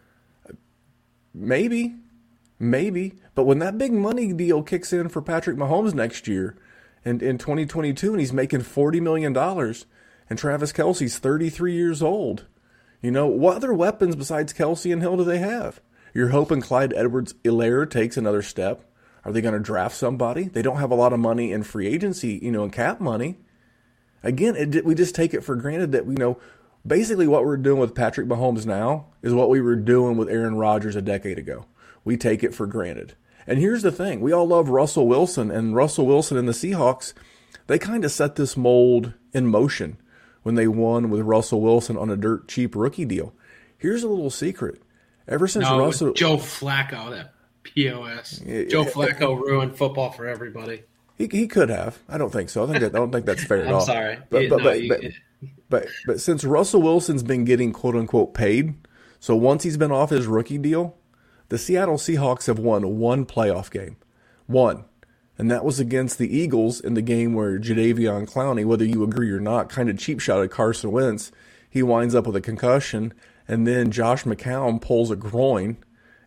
[1.35, 1.95] Maybe,
[2.59, 3.15] maybe.
[3.35, 6.57] But when that big money deal kicks in for Patrick Mahomes next year,
[7.05, 9.87] and in 2022, and he's making 40 million dollars,
[10.31, 12.47] and Travis Kelce's 33 years old,
[13.01, 15.81] you know what other weapons besides Kelsey and Hill do they have?
[16.15, 18.85] You're hoping Clyde Edwards-Helaire takes another step.
[19.25, 20.45] Are they going to draft somebody?
[20.45, 23.39] They don't have a lot of money in free agency, you know, in cap money.
[24.23, 26.39] Again, it, we just take it for granted that you know,
[26.87, 30.57] basically what we're doing with Patrick Mahomes now is what we were doing with Aaron
[30.57, 31.67] Rodgers a decade ago.
[32.05, 33.15] We take it for granted.
[33.47, 37.13] And here's the thing: we all love Russell Wilson, and Russell Wilson and the Seahawks.
[37.67, 39.97] They kind of set this mold in motion
[40.43, 43.33] when they won with Russell Wilson on a dirt cheap rookie deal.
[43.79, 44.83] Here's a little secret:
[45.29, 48.39] ever since No, Russell, Joe Flacco, that POS.
[48.69, 48.85] Joe.
[48.85, 50.83] Flacco ruined football for everybody.
[51.17, 51.99] He, he could have.
[52.09, 52.65] I don't think so.
[52.65, 53.81] I think that, I don't think that's fair at I'm all.
[53.83, 54.19] sorry.
[54.31, 55.01] but but, no, but, you- but,
[55.69, 58.75] but but since Russell Wilson's been getting quote unquote paid,
[59.21, 60.97] so once he's been off his rookie deal,
[61.53, 63.99] the Seattle Seahawks have won one playoff game,
[64.47, 64.87] one,
[65.37, 69.31] and that was against the Eagles in the game where Jadeveon Clowney, whether you agree
[69.31, 71.31] or not, kind of cheap shot at Carson Wentz.
[71.69, 73.13] He winds up with a concussion,
[73.47, 75.77] and then Josh McCown pulls a groin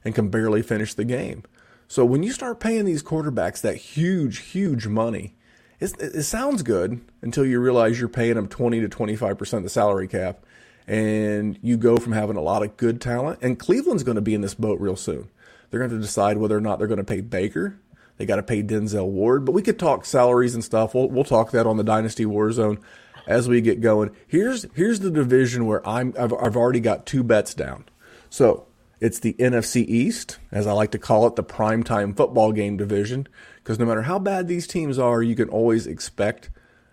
[0.03, 1.41] and can barely finish the game.
[1.87, 5.33] So when you start paying these quarterbacks that huge, huge money,
[5.79, 9.69] it, it sounds good until you realize you're paying them 20 to 25% of the
[9.69, 10.45] salary cap.
[10.87, 13.39] And you go from having a lot of good talent.
[13.41, 15.29] And Cleveland's going to be in this boat real soon.
[15.69, 17.79] They're going to decide whether or not they're going to pay Baker.
[18.17, 19.45] They got to pay Denzel Ward.
[19.45, 20.93] But we could talk salaries and stuff.
[20.93, 22.79] We'll, we'll talk that on the Dynasty War Zone
[23.27, 24.11] as we get going.
[24.27, 27.85] Here's here's the division where I'm I've, I've already got two bets down.
[28.29, 28.67] So
[28.99, 33.27] it's the NFC East, as I like to call it, the primetime football game division,
[33.57, 36.49] because no matter how bad these teams are, you can always expect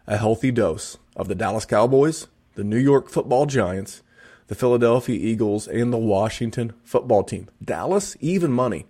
[0.07, 4.03] a healthy dose of the Dallas Cowboys, the New York football giants,
[4.49, 7.49] the Philadelphia Eagles, and the Washington football team.
[7.65, 8.87] Dallas, even money.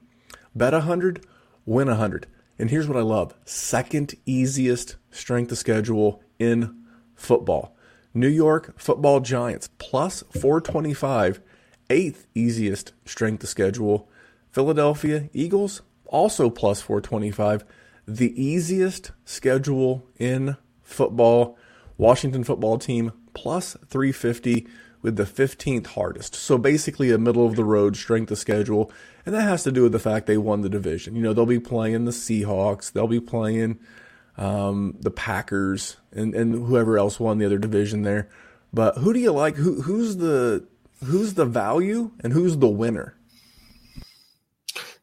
[0.54, 1.24] Bet 100,
[1.64, 2.26] win 100.
[2.58, 6.84] And here's what I love second easiest strength of schedule in
[7.14, 7.74] football.
[8.14, 11.40] New York football giants plus 425,
[11.88, 14.08] eighth easiest strength of schedule.
[14.50, 17.64] Philadelphia Eagles also plus 425,
[18.06, 21.56] the easiest schedule in football.
[21.96, 24.66] Washington football team plus 350
[25.02, 26.34] with the 15th hardest.
[26.34, 28.90] So basically a middle of the road strength of schedule.
[29.26, 31.16] And that has to do with the fact they won the division.
[31.16, 33.80] You know, they'll be playing the Seahawks, they'll be playing
[34.38, 38.28] um, the Packers, and, and whoever else won the other division there.
[38.72, 39.56] But who do you like?
[39.56, 40.66] Who who's the
[41.04, 43.14] who's the value and who's the winner?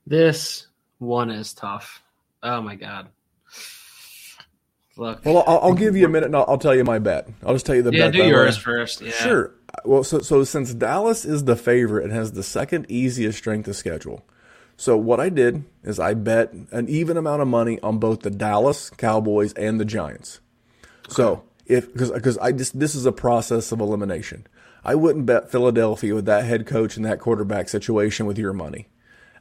[0.07, 0.67] This
[0.97, 2.01] one is tough.
[2.41, 3.09] Oh my god.
[4.99, 5.23] Look.
[5.25, 7.27] Well, I'll, I'll give you a minute and I'll, I'll tell you my bet.
[7.45, 8.13] I'll just tell you the yeah, bet.
[8.13, 8.63] do yours win.
[8.63, 9.01] first.
[9.01, 9.11] Yeah.
[9.11, 9.51] Sure.
[9.85, 13.75] Well, so so since Dallas is the favorite and has the second easiest strength of
[13.77, 14.25] schedule,
[14.75, 18.29] so what I did is I bet an even amount of money on both the
[18.29, 20.41] Dallas Cowboys and the Giants.
[21.07, 24.47] So if because because I just this is a process of elimination.
[24.83, 28.87] I wouldn't bet Philadelphia with that head coach and that quarterback situation with your money.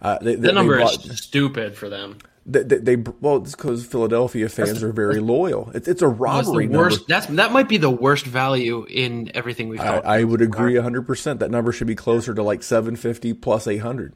[0.02, 2.18] Uh, they, they- The number they is stupid for them.
[2.50, 5.70] They, they, they well, it's because Philadelphia fans are very loyal.
[5.74, 6.86] It's it's a robbery the number.
[6.86, 7.06] worst.
[7.06, 10.06] That's that might be the worst value in everything we've I, talked.
[10.06, 11.40] I would agree 100%.
[11.40, 14.14] That number should be closer to like 750 plus 800.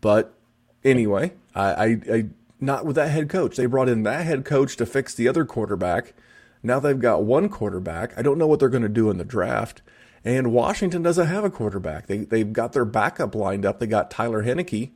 [0.00, 0.34] But
[0.82, 2.26] anyway, I, I, I
[2.60, 3.56] not with that head coach.
[3.56, 6.12] They brought in that head coach to fix the other quarterback.
[6.60, 8.18] Now they've got one quarterback.
[8.18, 9.80] I don't know what they're going to do in the draft.
[10.24, 12.08] And Washington doesn't have a quarterback.
[12.08, 13.78] They they've got their backup lined up.
[13.78, 14.90] They got Tyler Heinicke.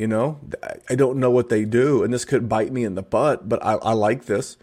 [0.00, 0.40] You know,
[0.88, 3.50] I- don't know what they do, and this could bite me in the butt.
[3.50, 4.56] But I, I like this.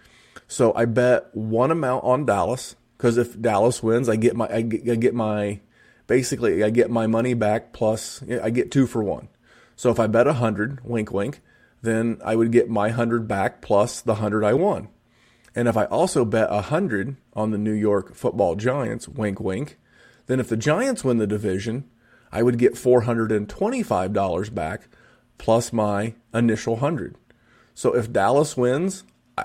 [0.48, 4.62] So I bet one amount on Dallas because if Dallas wins, I get my I
[4.64, 5.60] get, I get my
[6.08, 9.28] basically I get my money back plus I get two for one.
[9.76, 11.42] So if I bet a hundred, wink wink,
[11.84, 14.88] then I would get my hundred back plus the hundred I won.
[15.54, 19.78] And if I also bet a hundred on the New York Football Giants, wink wink,
[20.26, 21.84] Then if the Giants win the division,
[22.32, 24.90] I would get $425 back
[25.38, 27.16] plus my initial 100.
[27.74, 29.04] So if Dallas wins,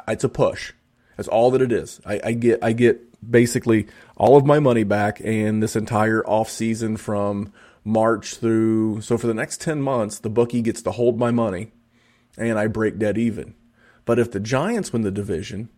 [0.09, 0.73] it's a push.
[1.17, 2.01] That's all that it is.
[2.07, 3.87] I, I get I get basically
[4.17, 7.53] all of my money back and this entire off season from
[7.85, 11.71] March through so for the next 10 months the bookie gets to hold my money
[12.37, 13.55] and I break dead even.
[14.05, 15.69] But if the Giants win the division,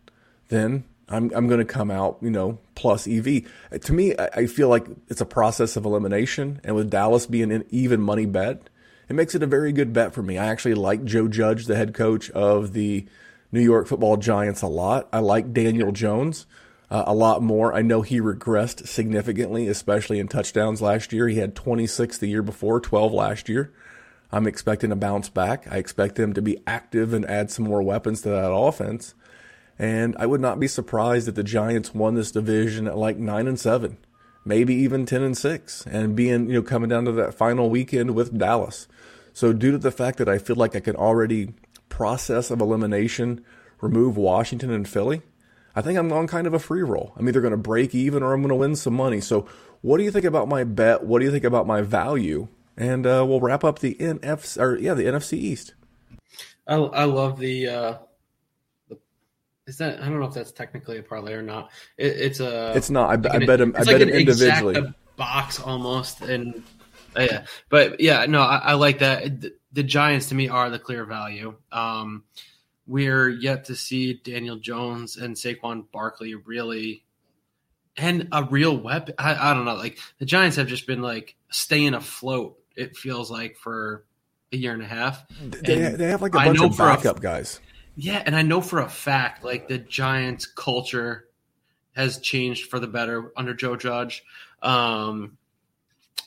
[0.48, 3.42] then I'm I'm going to come out, you know, plus EV.
[3.82, 7.64] To me, I feel like it's a process of elimination, and with Dallas being an
[7.68, 8.70] even money bet,
[9.08, 10.38] it makes it a very good bet for me.
[10.38, 13.06] I actually like Joe Judge, the head coach of the
[13.52, 15.08] New York Football Giants, a lot.
[15.12, 16.46] I like Daniel Jones
[16.90, 17.74] uh, a lot more.
[17.74, 21.28] I know he regressed significantly, especially in touchdowns last year.
[21.28, 23.72] He had 26 the year before, 12 last year.
[24.30, 25.66] I'm expecting a bounce back.
[25.70, 29.14] I expect them to be active and add some more weapons to that offense.
[29.78, 33.48] And I would not be surprised if the Giants won this division at like nine
[33.48, 33.96] and seven,
[34.44, 38.14] maybe even ten and six, and being you know coming down to that final weekend
[38.14, 38.88] with Dallas.
[39.32, 41.54] So due to the fact that I feel like I can already
[41.88, 43.44] process of elimination
[43.80, 45.22] remove Washington and Philly,
[45.76, 47.12] I think I'm on kind of a free roll.
[47.16, 49.20] I'm either going to break even or I'm going to win some money.
[49.20, 49.46] So
[49.82, 51.04] what do you think about my bet?
[51.04, 52.48] What do you think about my value?
[52.76, 55.74] And uh, we'll wrap up the NFC or yeah the NFC East.
[56.66, 57.94] I, I love the uh,
[59.66, 61.70] is that I don't know if that's technically a parlay or not.
[61.96, 62.72] It, it's a.
[62.76, 63.10] It's not.
[63.10, 63.74] I, like I bet him.
[63.76, 64.94] I like bet him individually.
[65.16, 66.62] box almost, and
[67.16, 69.40] uh, yeah, but yeah, no, I, I like that.
[69.40, 71.54] The, the, Giants to me are the clear value.
[71.72, 72.24] Um,
[72.86, 77.04] we're yet to see Daniel Jones and Saquon Barkley really,
[77.96, 79.14] and a real weapon.
[79.18, 79.76] I, I don't know.
[79.76, 82.58] Like the Giants have just been like staying afloat.
[82.76, 84.04] It feels like for
[84.52, 85.24] a year and a half.
[85.40, 87.60] They, they have like a bunch of backup a, guys.
[87.96, 91.28] Yeah, and I know for a fact, like the Giants' culture
[91.94, 94.24] has changed for the better under Joe Judge.
[94.62, 95.38] Um,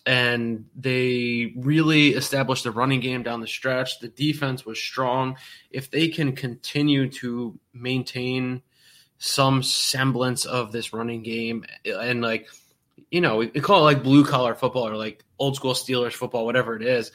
[0.05, 3.99] and they really established the running game down the stretch.
[3.99, 5.35] The defense was strong.
[5.69, 8.61] If they can continue to maintain
[9.17, 12.47] some semblance of this running game and like
[13.11, 16.45] you know, we call it like blue collar football or like old school Steelers football,
[16.45, 17.11] whatever it is,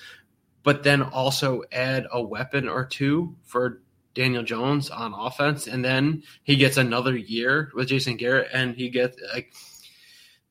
[0.62, 3.81] but then also add a weapon or two for
[4.14, 8.90] Daniel Jones on offense, and then he gets another year with Jason Garrett, and he
[8.90, 9.52] gets like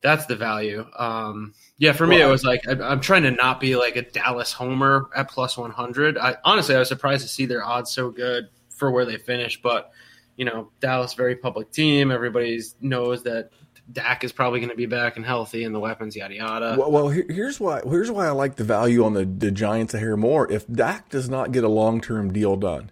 [0.02, 0.84] that's the value.
[0.96, 3.96] Um, yeah, for me, well, it was like I, am trying to not be like
[3.96, 6.18] a Dallas homer at plus 100.
[6.18, 9.62] I honestly, I was surprised to see their odds so good for where they finished,
[9.62, 9.92] but
[10.36, 12.10] you know, Dallas very public team.
[12.10, 13.50] Everybody knows that
[13.90, 16.76] Dak is probably going to be back and healthy, and the weapons, yada yada.
[16.78, 17.80] Well, well, here's why.
[17.84, 20.50] Here's why I like the value on the, the Giants a hair more.
[20.50, 22.90] If Dak does not get a long term deal done,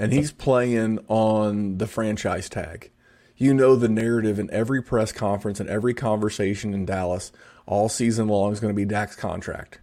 [0.00, 2.90] and he's playing on the franchise tag.
[3.36, 7.30] You know the narrative in every press conference and every conversation in Dallas
[7.66, 9.78] all season long is going to be Dak's contract.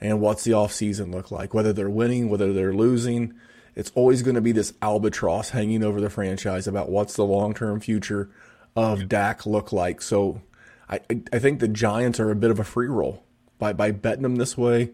[0.00, 1.54] And what's the offseason look like?
[1.54, 3.32] Whether they're winning, whether they're losing,
[3.74, 7.54] it's always going to be this albatross hanging over the franchise about what's the long
[7.54, 8.30] term future
[8.76, 10.02] of Dak look like.
[10.02, 10.42] So
[10.90, 11.00] I,
[11.32, 13.24] I think the Giants are a bit of a free roll.
[13.58, 14.90] By, by betting them this way,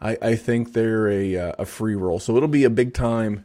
[0.00, 2.18] I, I think they're a, uh, a free roll.
[2.18, 3.44] So it'll be a big time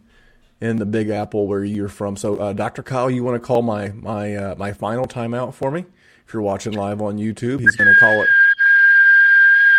[0.62, 2.16] in the Big Apple where you're from.
[2.16, 2.84] So, uh, Dr.
[2.84, 5.86] Kyle, you want to call my my uh, my final timeout for me?
[6.28, 8.30] If you're watching live on YouTube, he's going to call it.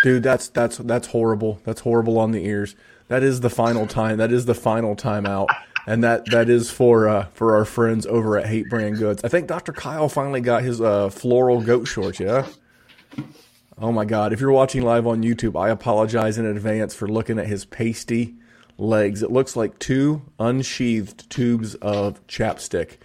[0.02, 1.60] Dude, that's that's that's horrible.
[1.64, 2.74] That's horrible on the ears.
[3.08, 4.16] That is the final time.
[4.18, 5.48] That is the final timeout,
[5.86, 9.22] and that that is for uh, for our friends over at Hate Brand Goods.
[9.22, 9.72] I think Dr.
[9.72, 12.18] Kyle finally got his uh, floral goat shorts.
[12.18, 12.46] Yeah.
[13.78, 14.32] Oh my God!
[14.32, 18.34] If you're watching live on YouTube, I apologize in advance for looking at his pasty
[18.80, 19.22] legs.
[19.22, 22.96] It looks like two unsheathed tubes of chapstick.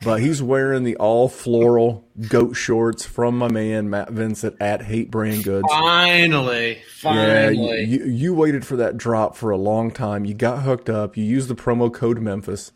[0.00, 5.10] But he's wearing the all floral goat shorts from my man Matt Vincent at Hate
[5.10, 5.66] Brand Goods.
[5.68, 7.80] Finally, finally.
[7.80, 10.24] Yeah, you, you waited for that drop for a long time.
[10.24, 11.16] You got hooked up.
[11.16, 12.70] You used the promo code Memphis.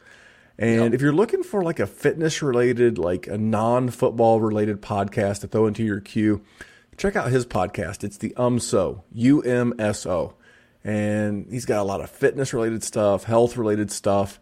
[0.59, 0.94] And yep.
[0.94, 5.46] if you're looking for like a fitness related, like a non football related podcast to
[5.46, 6.42] throw into your queue,
[6.96, 8.03] check out his podcast.
[8.03, 10.34] It's the UMSO, U M S O
[10.85, 14.41] and he's got a lot of fitness related stuff, health related stuff,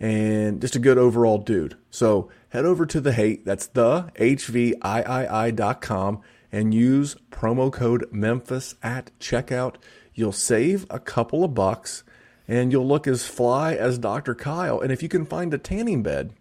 [0.00, 1.76] and just a good overall dude.
[1.90, 6.20] So head over to the hate, that's the HVIII dot com,
[6.52, 9.76] and use promo code Memphis at checkout.
[10.14, 12.04] You'll save a couple of bucks
[12.46, 14.34] and you'll look as fly as Dr.
[14.34, 14.80] Kyle.
[14.80, 16.32] And if you can find a tanning bed,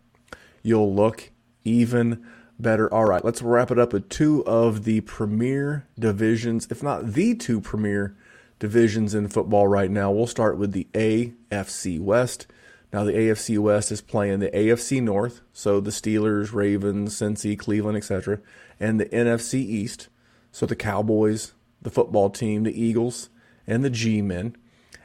[0.64, 1.32] you'll look
[1.64, 2.26] even
[2.58, 2.91] better.
[2.93, 7.36] All right, let's wrap it up with two of the premier divisions, if not the
[7.36, 8.16] two premier
[8.60, 10.12] divisions in football right now.
[10.12, 12.47] We'll start with the AFC West.
[12.93, 17.97] Now, the AFC West is playing the AFC North, so the Steelers, Ravens, Cincy, Cleveland,
[17.97, 18.39] etc.,
[18.80, 20.08] and the NFC East.
[20.51, 23.30] So the Cowboys, the football team, the Eagles,
[23.66, 24.55] and the G men.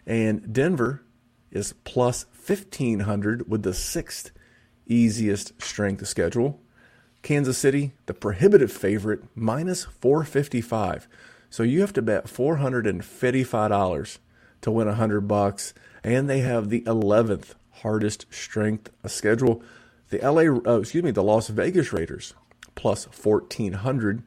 [0.07, 1.03] And Denver
[1.50, 4.30] is plus 1500 with the sixth
[4.86, 6.61] easiest strength schedule.
[7.22, 11.09] Kansas City, the prohibitive favorite, minus 455.
[11.53, 14.18] So you have to bet $455
[14.62, 19.62] to win 100 bucks and they have the 11th hardest strength schedule.
[20.09, 22.32] The LA uh, excuse me, the Las Vegas Raiders
[22.74, 24.22] plus 1400,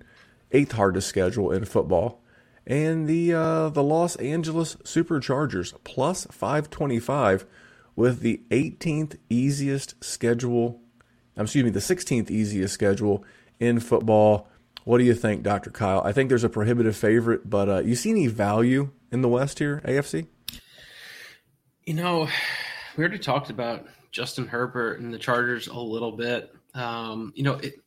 [0.51, 2.21] eighth hardest schedule in football.
[2.67, 7.47] And the uh, the Los Angeles Superchargers plus 525
[7.95, 10.79] with the 18th easiest schedule,
[11.35, 13.25] excuse me, the 16th easiest schedule
[13.59, 14.47] in football.
[14.85, 15.71] What do you think, Dr.
[15.71, 16.01] Kyle?
[16.05, 19.57] I think there's a prohibitive favorite, but uh, you see any value in the West
[19.57, 20.27] here, AFC?
[21.85, 22.29] You know,
[22.95, 26.53] we already talked about Justin Herbert and the Chargers a little bit.
[26.75, 27.81] Um, you know, it,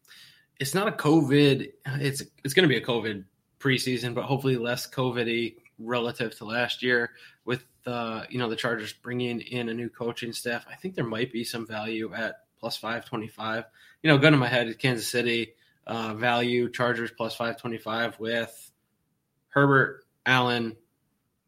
[0.59, 1.71] it's not a COVID.
[1.87, 3.25] It's it's going to be a COVID
[3.61, 7.13] preseason, but hopefully less COVIDy relative to last year.
[7.45, 11.07] With uh, you know the Chargers bringing in a new coaching staff, I think there
[11.07, 13.67] might be some value at plus five twenty five.
[14.03, 15.55] You know, gun in my head, Kansas City
[15.89, 18.71] uh, value Chargers plus five twenty five with
[19.49, 20.77] Herbert, Allen,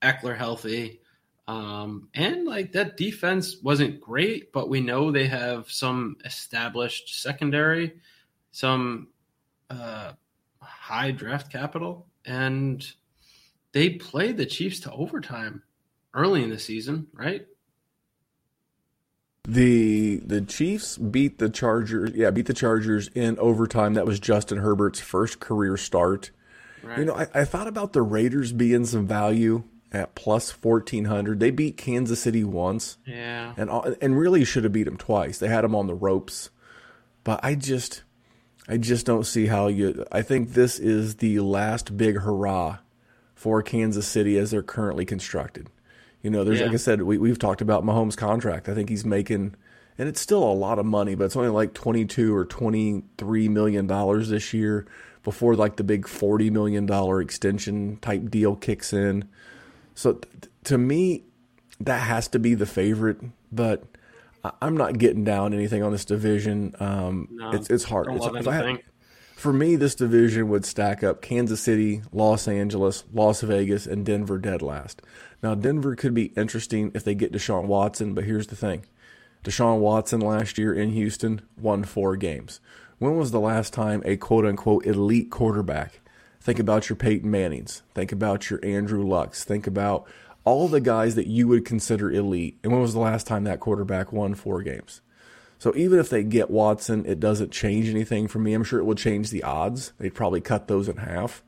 [0.03, 1.01] Ekeler healthy.
[1.47, 7.95] Um, and like that defense wasn't great, but we know they have some established secondary,
[8.53, 9.09] some
[9.69, 10.13] uh,
[10.61, 12.87] high draft capital, and
[13.73, 15.63] they played the Chiefs to overtime
[16.15, 17.47] early in the season, right?
[19.45, 22.13] The the Chiefs beat the Chargers.
[22.15, 23.95] Yeah, beat the Chargers in overtime.
[23.95, 26.31] That was Justin Herbert's first career start.
[26.83, 26.99] Right.
[26.99, 31.41] You know, I, I thought about the Raiders being some value at plus 1400.
[31.41, 32.99] They beat Kansas City once.
[33.07, 33.55] Yeah.
[33.57, 33.71] And
[34.01, 35.39] and really should have beat them twice.
[35.39, 36.51] They had them on the ropes.
[37.25, 38.03] But I just
[38.69, 42.79] I just don't see how you I think this is the last big hurrah
[43.35, 45.69] for Kansas City as they're currently constructed.
[46.23, 46.67] You know, there's yeah.
[46.67, 48.69] like I said, we we've talked about Mahomes' contract.
[48.69, 49.55] I think he's making
[50.01, 53.87] and it's still a lot of money, but it's only like 22 or 23 million
[53.87, 54.87] dollars this year
[55.23, 59.29] before like the big 40 million dollar extension type deal kicks in.
[59.95, 61.25] So th- to me,
[61.81, 63.19] that has to be the favorite.
[63.53, 63.85] But
[64.43, 66.75] I- am not getting down anything on this division.
[66.81, 68.09] Um, no, it's it's hard.
[68.11, 68.81] It's, had,
[69.41, 74.39] for me, this division would stack up Kansas City, Los Angeles, Las Vegas, and Denver
[74.39, 75.03] dead last.
[75.43, 78.85] Now, Denver could be interesting if they get Deshaun Watson, but here's the thing.
[79.43, 82.61] Deshaun Watson last year in Houston won four games.
[82.99, 86.01] When was the last time a quote unquote elite quarterback
[86.43, 87.83] Think about your Peyton Mannings.
[87.95, 89.45] Think about your Andrew Lucks.
[89.45, 90.07] Think about
[90.45, 92.59] all the guys that you would consider elite.
[92.63, 95.03] And when was the last time that quarterback won four games?
[95.61, 98.53] So even if they get Watson, it doesn't change anything for me.
[98.53, 99.93] I'm sure it will change the odds.
[99.99, 101.45] They'd probably cut those in half.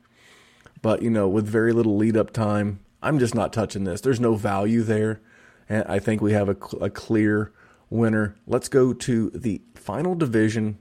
[0.81, 3.99] But, you know, with very little lead up time, I'm just not touching this.
[3.99, 5.19] There's no value there.
[5.67, 7.51] And I think we have a, a clear
[7.89, 8.35] winner.
[8.47, 10.77] Let's go to the final division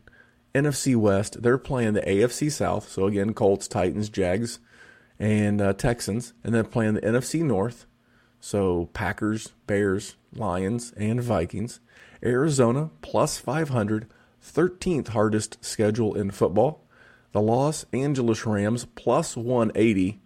[0.54, 2.88] NFC West, they're playing the AFC South.
[2.88, 4.58] So again, Colts, Titans, Jags,
[5.18, 7.86] and uh, Texans, and then playing the NFC North.
[8.40, 11.80] So Packers, Bears, Lions, and Vikings.
[12.24, 14.06] Arizona plus 500,
[14.42, 16.84] 13th hardest schedule in football.
[17.32, 20.20] The Los Angeles Rams plus 180,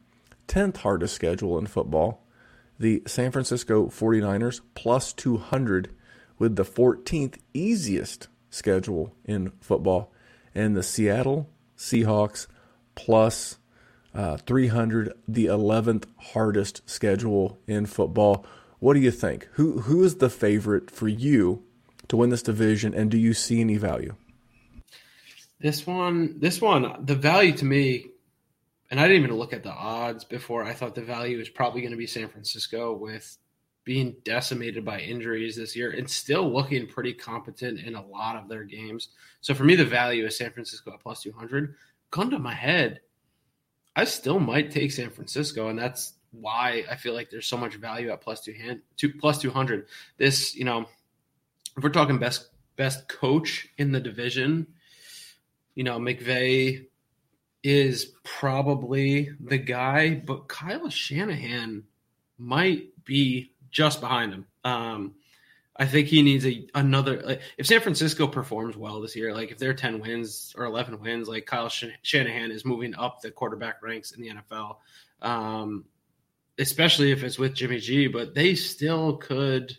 [0.48, 2.22] 10th hardest schedule in football.
[2.78, 5.90] The San Francisco 49ers plus 200
[6.38, 10.12] with the 14th easiest schedule in football
[10.54, 12.46] and the Seattle Seahawks
[12.94, 13.58] plus,
[14.14, 18.44] uh, 300, the 11th hardest schedule in football.
[18.78, 19.48] What do you think?
[19.52, 21.62] Who who is the favorite for you
[22.08, 24.14] to win this division, and do you see any value?
[25.58, 28.06] This one, this one, the value to me,
[28.90, 30.62] and I didn't even look at the odds before.
[30.62, 33.36] I thought the value is probably going to be San Francisco with
[33.84, 38.48] being decimated by injuries this year and still looking pretty competent in a lot of
[38.48, 39.08] their games.
[39.40, 41.74] So for me, the value is San Francisco at plus 200.
[42.10, 43.00] Gun to my head,
[43.94, 47.76] I still might take San Francisco, and that's why I feel like there's so much
[47.76, 49.86] value at plus two hand two plus 200.
[50.18, 50.86] This, you know,
[51.76, 54.66] if we're talking best best coach in the division,
[55.74, 56.86] you know, McVay
[57.62, 61.84] is probably the guy, but Kyle Shanahan
[62.38, 64.46] might be just behind him.
[64.64, 65.14] Um,
[65.78, 67.20] I think he needs a another.
[67.22, 70.98] Like, if San Francisco performs well this year, like if they're ten wins or eleven
[71.00, 74.76] wins, like Kyle Shanahan is moving up the quarterback ranks in the NFL,
[75.20, 75.84] um,
[76.58, 78.06] especially if it's with Jimmy G.
[78.06, 79.76] But they still could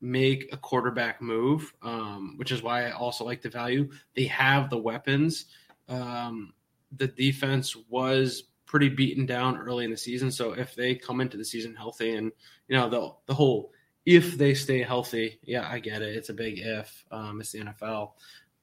[0.00, 3.90] make a quarterback move, um, which is why I also like the value.
[4.14, 5.46] They have the weapons.
[5.88, 6.52] Um,
[6.96, 10.30] the defense was pretty beaten down early in the season.
[10.30, 12.32] So if they come into the season healthy and
[12.68, 13.72] you know the the whole
[14.04, 16.16] if they stay healthy, yeah, I get it.
[16.16, 17.04] It's a big if.
[17.10, 18.12] Um, it's the NFL,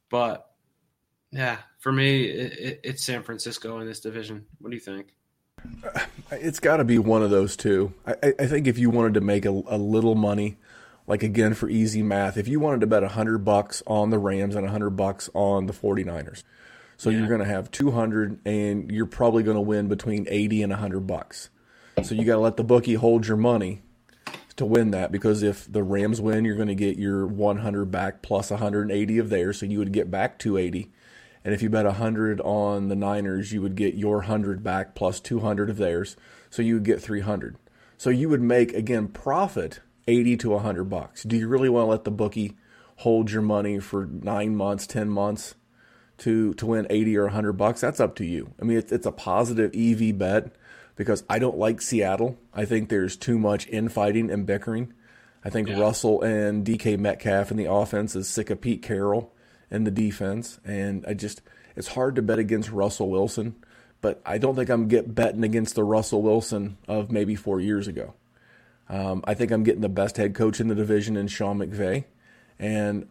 [0.10, 0.50] but
[1.32, 4.46] yeah, for me, it, it, it's San Francisco in this division.
[4.60, 5.16] What do you think?
[6.32, 7.94] It's got to be one of those two.
[8.06, 10.58] I, I, think if you wanted to make a, a, little money,
[11.08, 14.56] like again for easy math, if you wanted to bet 100 bucks on the Rams
[14.56, 16.44] and 100 bucks on the 49ers,
[16.98, 17.20] so yeah.
[17.20, 21.02] you're going to have 200 and you're probably going to win between 80 and 100
[21.02, 21.50] bucks.
[22.02, 23.82] So you got to let the bookie hold your money
[24.56, 28.22] to win that because if the Rams win, you're going to get your 100 back
[28.22, 30.92] plus 180 of theirs, so you would get back 280
[31.44, 35.20] and if you bet 100 on the Niners, you would get your 100 back plus
[35.20, 36.16] 200 of theirs.
[36.50, 37.58] So you would get 300.
[37.98, 41.24] So you would make, again, profit 80 to 100 bucks.
[41.24, 42.56] Do you really want to let the bookie
[42.98, 45.56] hold your money for nine months, 10 months
[46.20, 47.82] to, to win 80 or 100 bucks?
[47.82, 48.54] That's up to you.
[48.62, 50.54] I mean, it's, it's a positive EV bet
[50.96, 52.38] because I don't like Seattle.
[52.54, 54.94] I think there's too much infighting and bickering.
[55.44, 55.80] I think yeah.
[55.80, 59.34] Russell and DK Metcalf in the offense is sick of Pete Carroll
[59.70, 61.42] in the defense, and I just
[61.76, 63.56] it's hard to bet against Russell Wilson,
[64.02, 67.88] but I don't think I'm get betting against the Russell Wilson of maybe four years
[67.88, 68.14] ago.
[68.94, 72.04] Um, I think I'm getting the best head coach in the division in Sean McVay,
[72.60, 73.08] and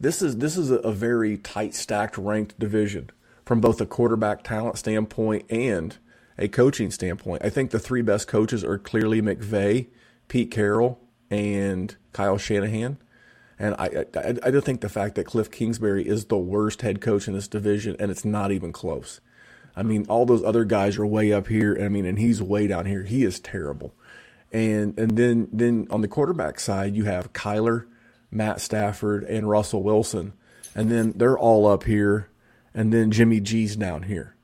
[0.00, 3.10] this is this is a, very tight stacked ranked division
[3.44, 5.96] from both a quarterback talent standpoint and
[6.36, 7.44] a coaching standpoint.
[7.44, 9.86] I think the three best coaches are clearly McVay,
[10.26, 10.98] Pete Carroll,
[11.30, 12.98] and Kyle Shanahan.
[13.60, 17.00] And I, I, I do think the fact that Cliff Kingsbury is the worst head
[17.00, 19.20] coach in this division, and it's not even close.
[19.76, 21.78] I mean, all those other guys are way up here.
[21.80, 23.04] I mean, and he's way down here.
[23.04, 23.94] He is terrible.
[24.52, 27.86] And and then then on the quarterback side, you have Kyler,
[28.30, 30.32] Matt Stafford, and Russell Wilson,
[30.74, 32.30] and then they're all up here,
[32.74, 34.34] and then Jimmy G's down here.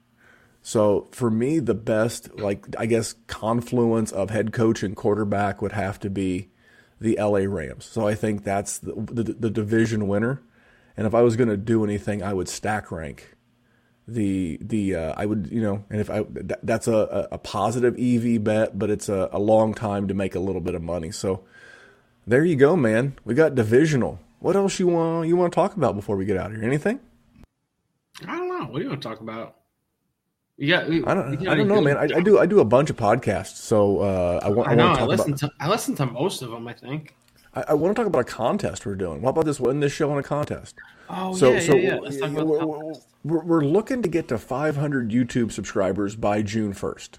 [0.62, 5.72] So for me, the best, like I guess, confluence of head coach and quarterback would
[5.72, 6.48] have to be
[7.00, 7.84] the LA Rams.
[7.84, 10.42] So I think that's the, the, the division winner.
[10.96, 13.35] And if I was going to do anything, I would stack rank
[14.08, 16.24] the the uh, I would you know, and if I
[16.62, 20.40] that's a, a positive EV bet, but it's a, a long time to make a
[20.40, 21.10] little bit of money.
[21.10, 21.42] So
[22.26, 23.16] there you go, man.
[23.24, 24.20] We got divisional.
[24.38, 26.64] What else you want you want to talk about before we get out of here?
[26.64, 27.00] Anything?
[28.26, 28.66] I don't know.
[28.66, 29.56] What do you want to talk about?
[30.58, 31.48] Yeah, I don't.
[31.48, 31.98] I don't know, man.
[31.98, 32.38] I, I, do.
[32.38, 34.70] I do a bunch of podcasts, so uh, I want.
[34.70, 34.86] I, know.
[34.86, 35.50] I, I listen about, to.
[35.60, 36.66] I listen to most of them.
[36.66, 37.14] I think.
[37.56, 39.22] I, I, want to talk about a contest we're doing.
[39.22, 39.58] What about this?
[39.58, 40.76] Win this show on a contest.
[41.08, 42.00] Oh so, yeah, so yeah, yeah.
[42.00, 42.92] Let's talk about we're,
[43.24, 47.18] we're, we're looking to get to 500 YouTube subscribers by June 1st.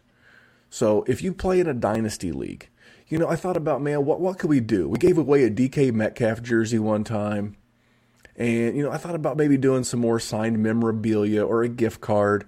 [0.70, 2.70] So if you play in a dynasty league,
[3.08, 4.88] you know, I thought about man, what what could we do?
[4.88, 7.58] We gave away a DK Metcalf jersey one time.
[8.36, 12.02] And you know, I thought about maybe doing some more signed memorabilia or a gift
[12.02, 12.48] card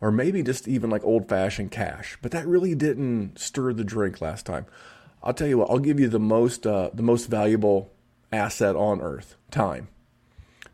[0.00, 2.18] or maybe just even like old fashioned cash.
[2.20, 4.66] But that really didn't stir the drink last time.
[5.22, 7.92] I'll tell you what, I'll give you the most uh, the most valuable
[8.32, 9.88] asset on earth, time.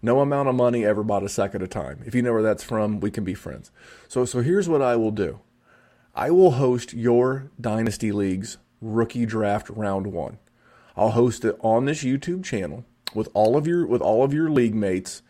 [0.02, 2.02] No amount of money ever bought a second of time.
[2.06, 3.70] If you know where that's from, we can be friends.
[4.08, 5.40] So so here's what I will do.
[6.14, 10.38] I will host your dynasty leagues rookie draft round 1.
[10.96, 12.84] I'll host it on this YouTube channel
[13.14, 15.22] with all of your with all of your league mates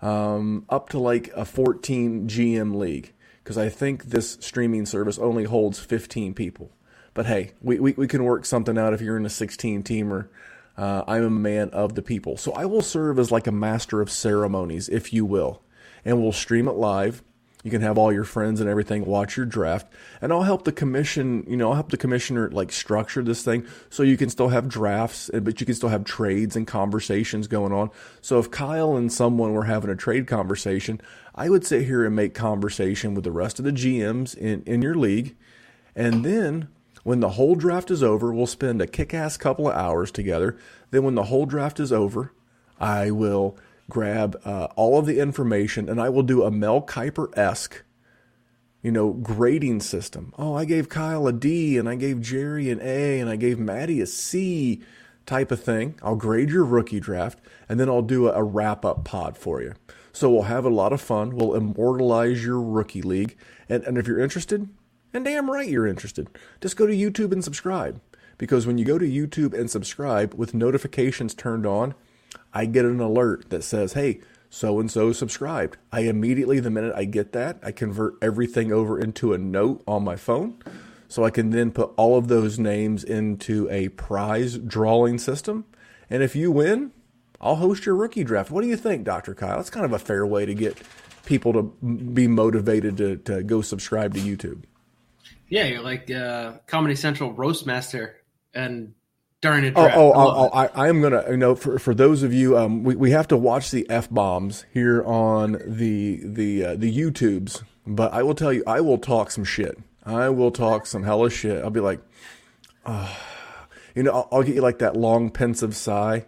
[0.00, 3.12] um, up to like a 14 GM league
[3.42, 6.72] because I think this streaming service only holds 15 people.
[7.14, 10.28] But hey, we, we, we can work something out if you're in a 16 teamer.
[10.76, 12.36] Uh, I'm a man of the people.
[12.36, 15.62] So I will serve as like a master of ceremonies, if you will.
[16.04, 17.22] And we'll stream it live.
[17.62, 19.86] You can have all your friends and everything watch your draft,
[20.20, 21.44] and I'll help the commission.
[21.46, 24.68] You know, I'll help the commissioner like structure this thing so you can still have
[24.68, 27.90] drafts, but you can still have trades and conversations going on.
[28.20, 31.00] So if Kyle and someone were having a trade conversation,
[31.36, 34.82] I would sit here and make conversation with the rest of the GMs in in
[34.82, 35.36] your league,
[35.94, 36.66] and then
[37.02, 40.56] when the whole draft is over, we'll spend a kick-ass couple of hours together.
[40.90, 42.32] Then when the whole draft is over,
[42.78, 43.56] I will
[43.90, 47.82] grab uh, all of the information and I will do a Mel Kiper esque,
[48.82, 50.32] you know, grading system.
[50.38, 53.58] Oh, I gave Kyle a D and I gave Jerry an A and I gave
[53.58, 54.82] Maddie a C
[55.26, 55.96] type of thing.
[56.02, 57.38] I'll grade your rookie draft
[57.68, 59.74] and then I'll do a, a wrap up pod for you.
[60.12, 61.36] So we'll have a lot of fun.
[61.36, 63.36] We'll immortalize your rookie league.
[63.68, 64.68] And, and if you're interested,
[65.12, 66.28] and damn right you're interested,
[66.60, 68.00] just go to YouTube and subscribe.
[68.38, 71.94] Because when you go to YouTube and subscribe with notifications turned on,
[72.52, 75.76] I get an alert that says, hey, so and so subscribed.
[75.90, 80.04] I immediately, the minute I get that, I convert everything over into a note on
[80.04, 80.62] my phone.
[81.08, 85.64] So I can then put all of those names into a prize drawing system.
[86.10, 86.92] And if you win,
[87.40, 88.50] I'll host your rookie draft.
[88.50, 89.34] What do you think, Dr.
[89.34, 89.56] Kyle?
[89.56, 90.76] That's kind of a fair way to get
[91.24, 94.62] people to be motivated to, to go subscribe to YouTube.
[95.48, 98.16] Yeah, you're like uh, Comedy Central roast master,
[98.54, 98.94] and
[99.42, 99.96] during a Oh, draft.
[99.96, 100.50] oh, I oh, it.
[100.54, 103.10] oh I, I am gonna, you know, for for those of you, um, we, we
[103.10, 107.62] have to watch the f bombs here on the the uh, the YouTubes.
[107.86, 109.76] But I will tell you, I will talk some shit.
[110.06, 111.62] I will talk some hella shit.
[111.62, 112.00] I'll be like,
[112.86, 113.18] ah.
[113.94, 116.26] you know, I'll, I'll get you like that long pensive sigh,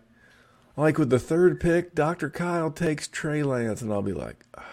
[0.77, 2.29] like with the third pick, Dr.
[2.31, 4.45] Kyle takes Trey Lance, and I'll be like.
[4.59, 4.65] ah.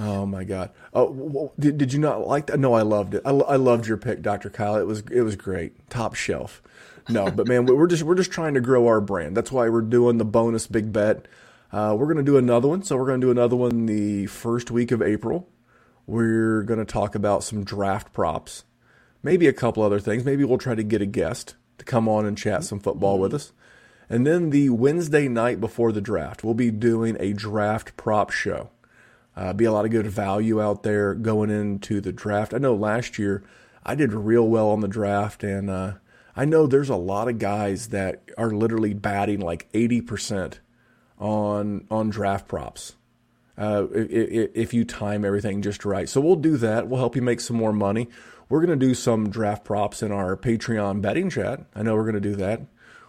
[0.00, 0.70] Oh my God!
[0.94, 2.60] Oh, did, did you not like that?
[2.60, 3.22] No, I loved it.
[3.24, 4.48] I, I loved your pick, Dr.
[4.48, 4.76] Kyle.
[4.76, 6.62] It was it was great, top shelf.
[7.08, 9.36] No, but man, we're just we're just trying to grow our brand.
[9.36, 11.26] That's why we're doing the bonus big bet.
[11.72, 12.84] Uh, we're gonna do another one.
[12.84, 15.48] So we're gonna do another one the first week of April.
[16.06, 18.64] We're gonna talk about some draft props,
[19.24, 20.24] maybe a couple other things.
[20.24, 23.34] Maybe we'll try to get a guest to come on and chat some football with
[23.34, 23.52] us.
[24.08, 28.70] And then the Wednesday night before the draft, we'll be doing a draft prop show.
[29.38, 32.52] Uh, be a lot of good value out there going into the draft.
[32.52, 33.44] I know last year
[33.86, 35.92] I did real well on the draft, and uh,
[36.34, 40.54] I know there's a lot of guys that are literally batting like 80%
[41.20, 42.96] on on draft props.
[43.56, 46.88] Uh, if, if you time everything just right, so we'll do that.
[46.88, 48.08] We'll help you make some more money.
[48.48, 51.60] We're gonna do some draft props in our Patreon betting chat.
[51.76, 52.62] I know we're gonna do that.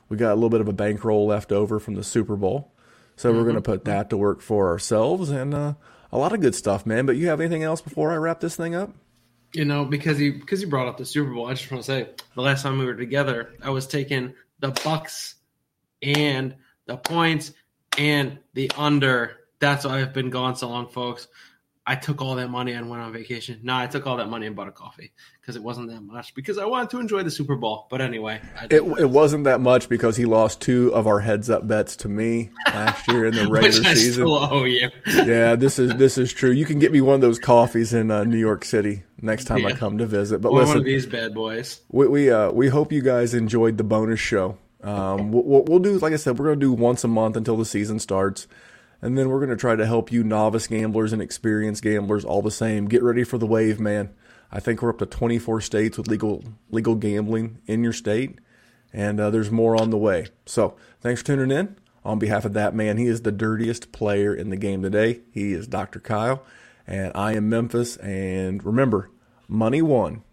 [0.10, 2.72] We got a little bit of a bankroll left over from the Super Bowl,
[3.16, 5.74] so we're gonna put that to work for ourselves and uh,
[6.12, 7.06] a lot of good stuff, man.
[7.06, 8.92] But you have anything else before I wrap this thing up?
[9.54, 11.92] you know, because you because you brought up the Super Bowl, I just want to
[11.92, 15.36] say the last time we were together, I was taking the Bucs
[16.02, 16.56] and
[16.86, 17.52] the points
[17.98, 19.38] and the under.
[19.60, 21.28] That's why I've been gone so long, folks.
[21.90, 23.60] I took all that money and went on vacation.
[23.64, 25.12] No, I took all that money and bought a coffee
[25.42, 27.88] because it wasn't that much because I wanted to enjoy the Super Bowl.
[27.90, 31.68] But anyway, It, it wasn't that much because he lost two of our heads up
[31.68, 34.26] bets to me last year in the regular season.
[34.28, 34.90] owe you.
[35.08, 36.52] yeah, this is this is true.
[36.52, 39.66] You can get me one of those coffees in uh, New York City next time
[39.66, 40.42] I come to visit.
[40.42, 41.82] But Or one listen, of these bad boys.
[41.90, 44.58] we we, uh, we hope you guys enjoyed the bonus show.
[44.84, 47.36] Um, we'll, we'll- we'll do like I said, we're going to do once a month
[47.36, 48.48] until the season starts,
[49.02, 52.42] and then we're going to try to help you novice gamblers and experienced gamblers all
[52.42, 52.88] the same.
[52.88, 54.14] Get ready for the wave, man.
[54.52, 58.40] I think we're up to 24 states with legal legal gambling in your state,
[58.92, 60.28] and uh, there's more on the way.
[60.46, 61.76] So thanks for tuning in.
[62.04, 65.22] On behalf of that man, he is the dirtiest player in the game today.
[65.32, 66.00] He is Dr.
[66.00, 66.44] Kyle,
[66.88, 67.98] and I am Memphis.
[67.98, 69.12] And remember,
[69.48, 70.24] money won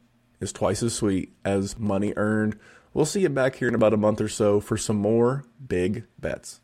[0.40, 2.58] is twice as sweet as money earned.
[2.94, 6.04] We'll see you back here in about a month or so for some more big
[6.18, 6.60] bets.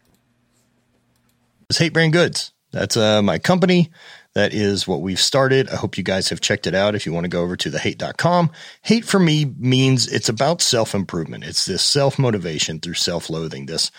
[1.72, 2.52] It's Hate Brand Goods.
[2.70, 3.90] That's uh, my company.
[4.34, 5.70] That is what we've started.
[5.70, 6.94] I hope you guys have checked it out.
[6.94, 8.50] If you want to go over to the thehate.com,
[8.82, 11.44] hate for me means it's about self improvement.
[11.44, 13.64] It's this self motivation through self loathing.
[13.64, 13.90] This,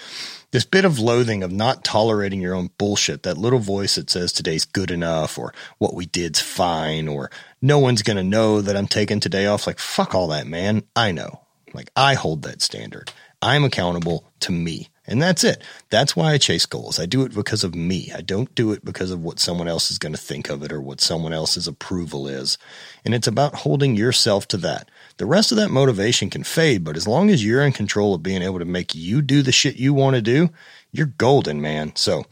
[0.51, 3.23] this bit of loathing of not tolerating your own bullshit.
[3.23, 7.79] That little voice that says today's good enough or what we did's fine or no
[7.79, 9.65] one's going to know that I'm taking today off.
[9.65, 10.83] Like, fuck all that, man.
[10.95, 11.41] I know.
[11.73, 13.11] Like, I hold that standard.
[13.41, 14.89] I'm accountable to me.
[15.05, 15.61] And that's it.
[15.89, 16.97] That's why I chase goals.
[16.97, 18.11] I do it because of me.
[18.15, 20.71] I don't do it because of what someone else is going to think of it
[20.71, 22.57] or what someone else's approval is.
[23.03, 24.89] And it's about holding yourself to that.
[25.17, 28.23] The rest of that motivation can fade, but as long as you're in control of
[28.23, 30.49] being able to make you do the shit you want to do,
[30.93, 31.93] you're golden, man.
[31.95, 32.23] So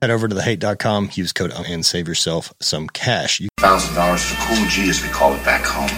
[0.00, 3.40] head over to thehate.com, use code and save yourself some cash.
[3.40, 5.90] You Thousand dollars is a cool G, as we call it back home.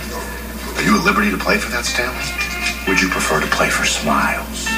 [0.78, 2.88] Are you at liberty to play for that, Stanley?
[2.88, 4.77] Would you prefer to play for Smiles?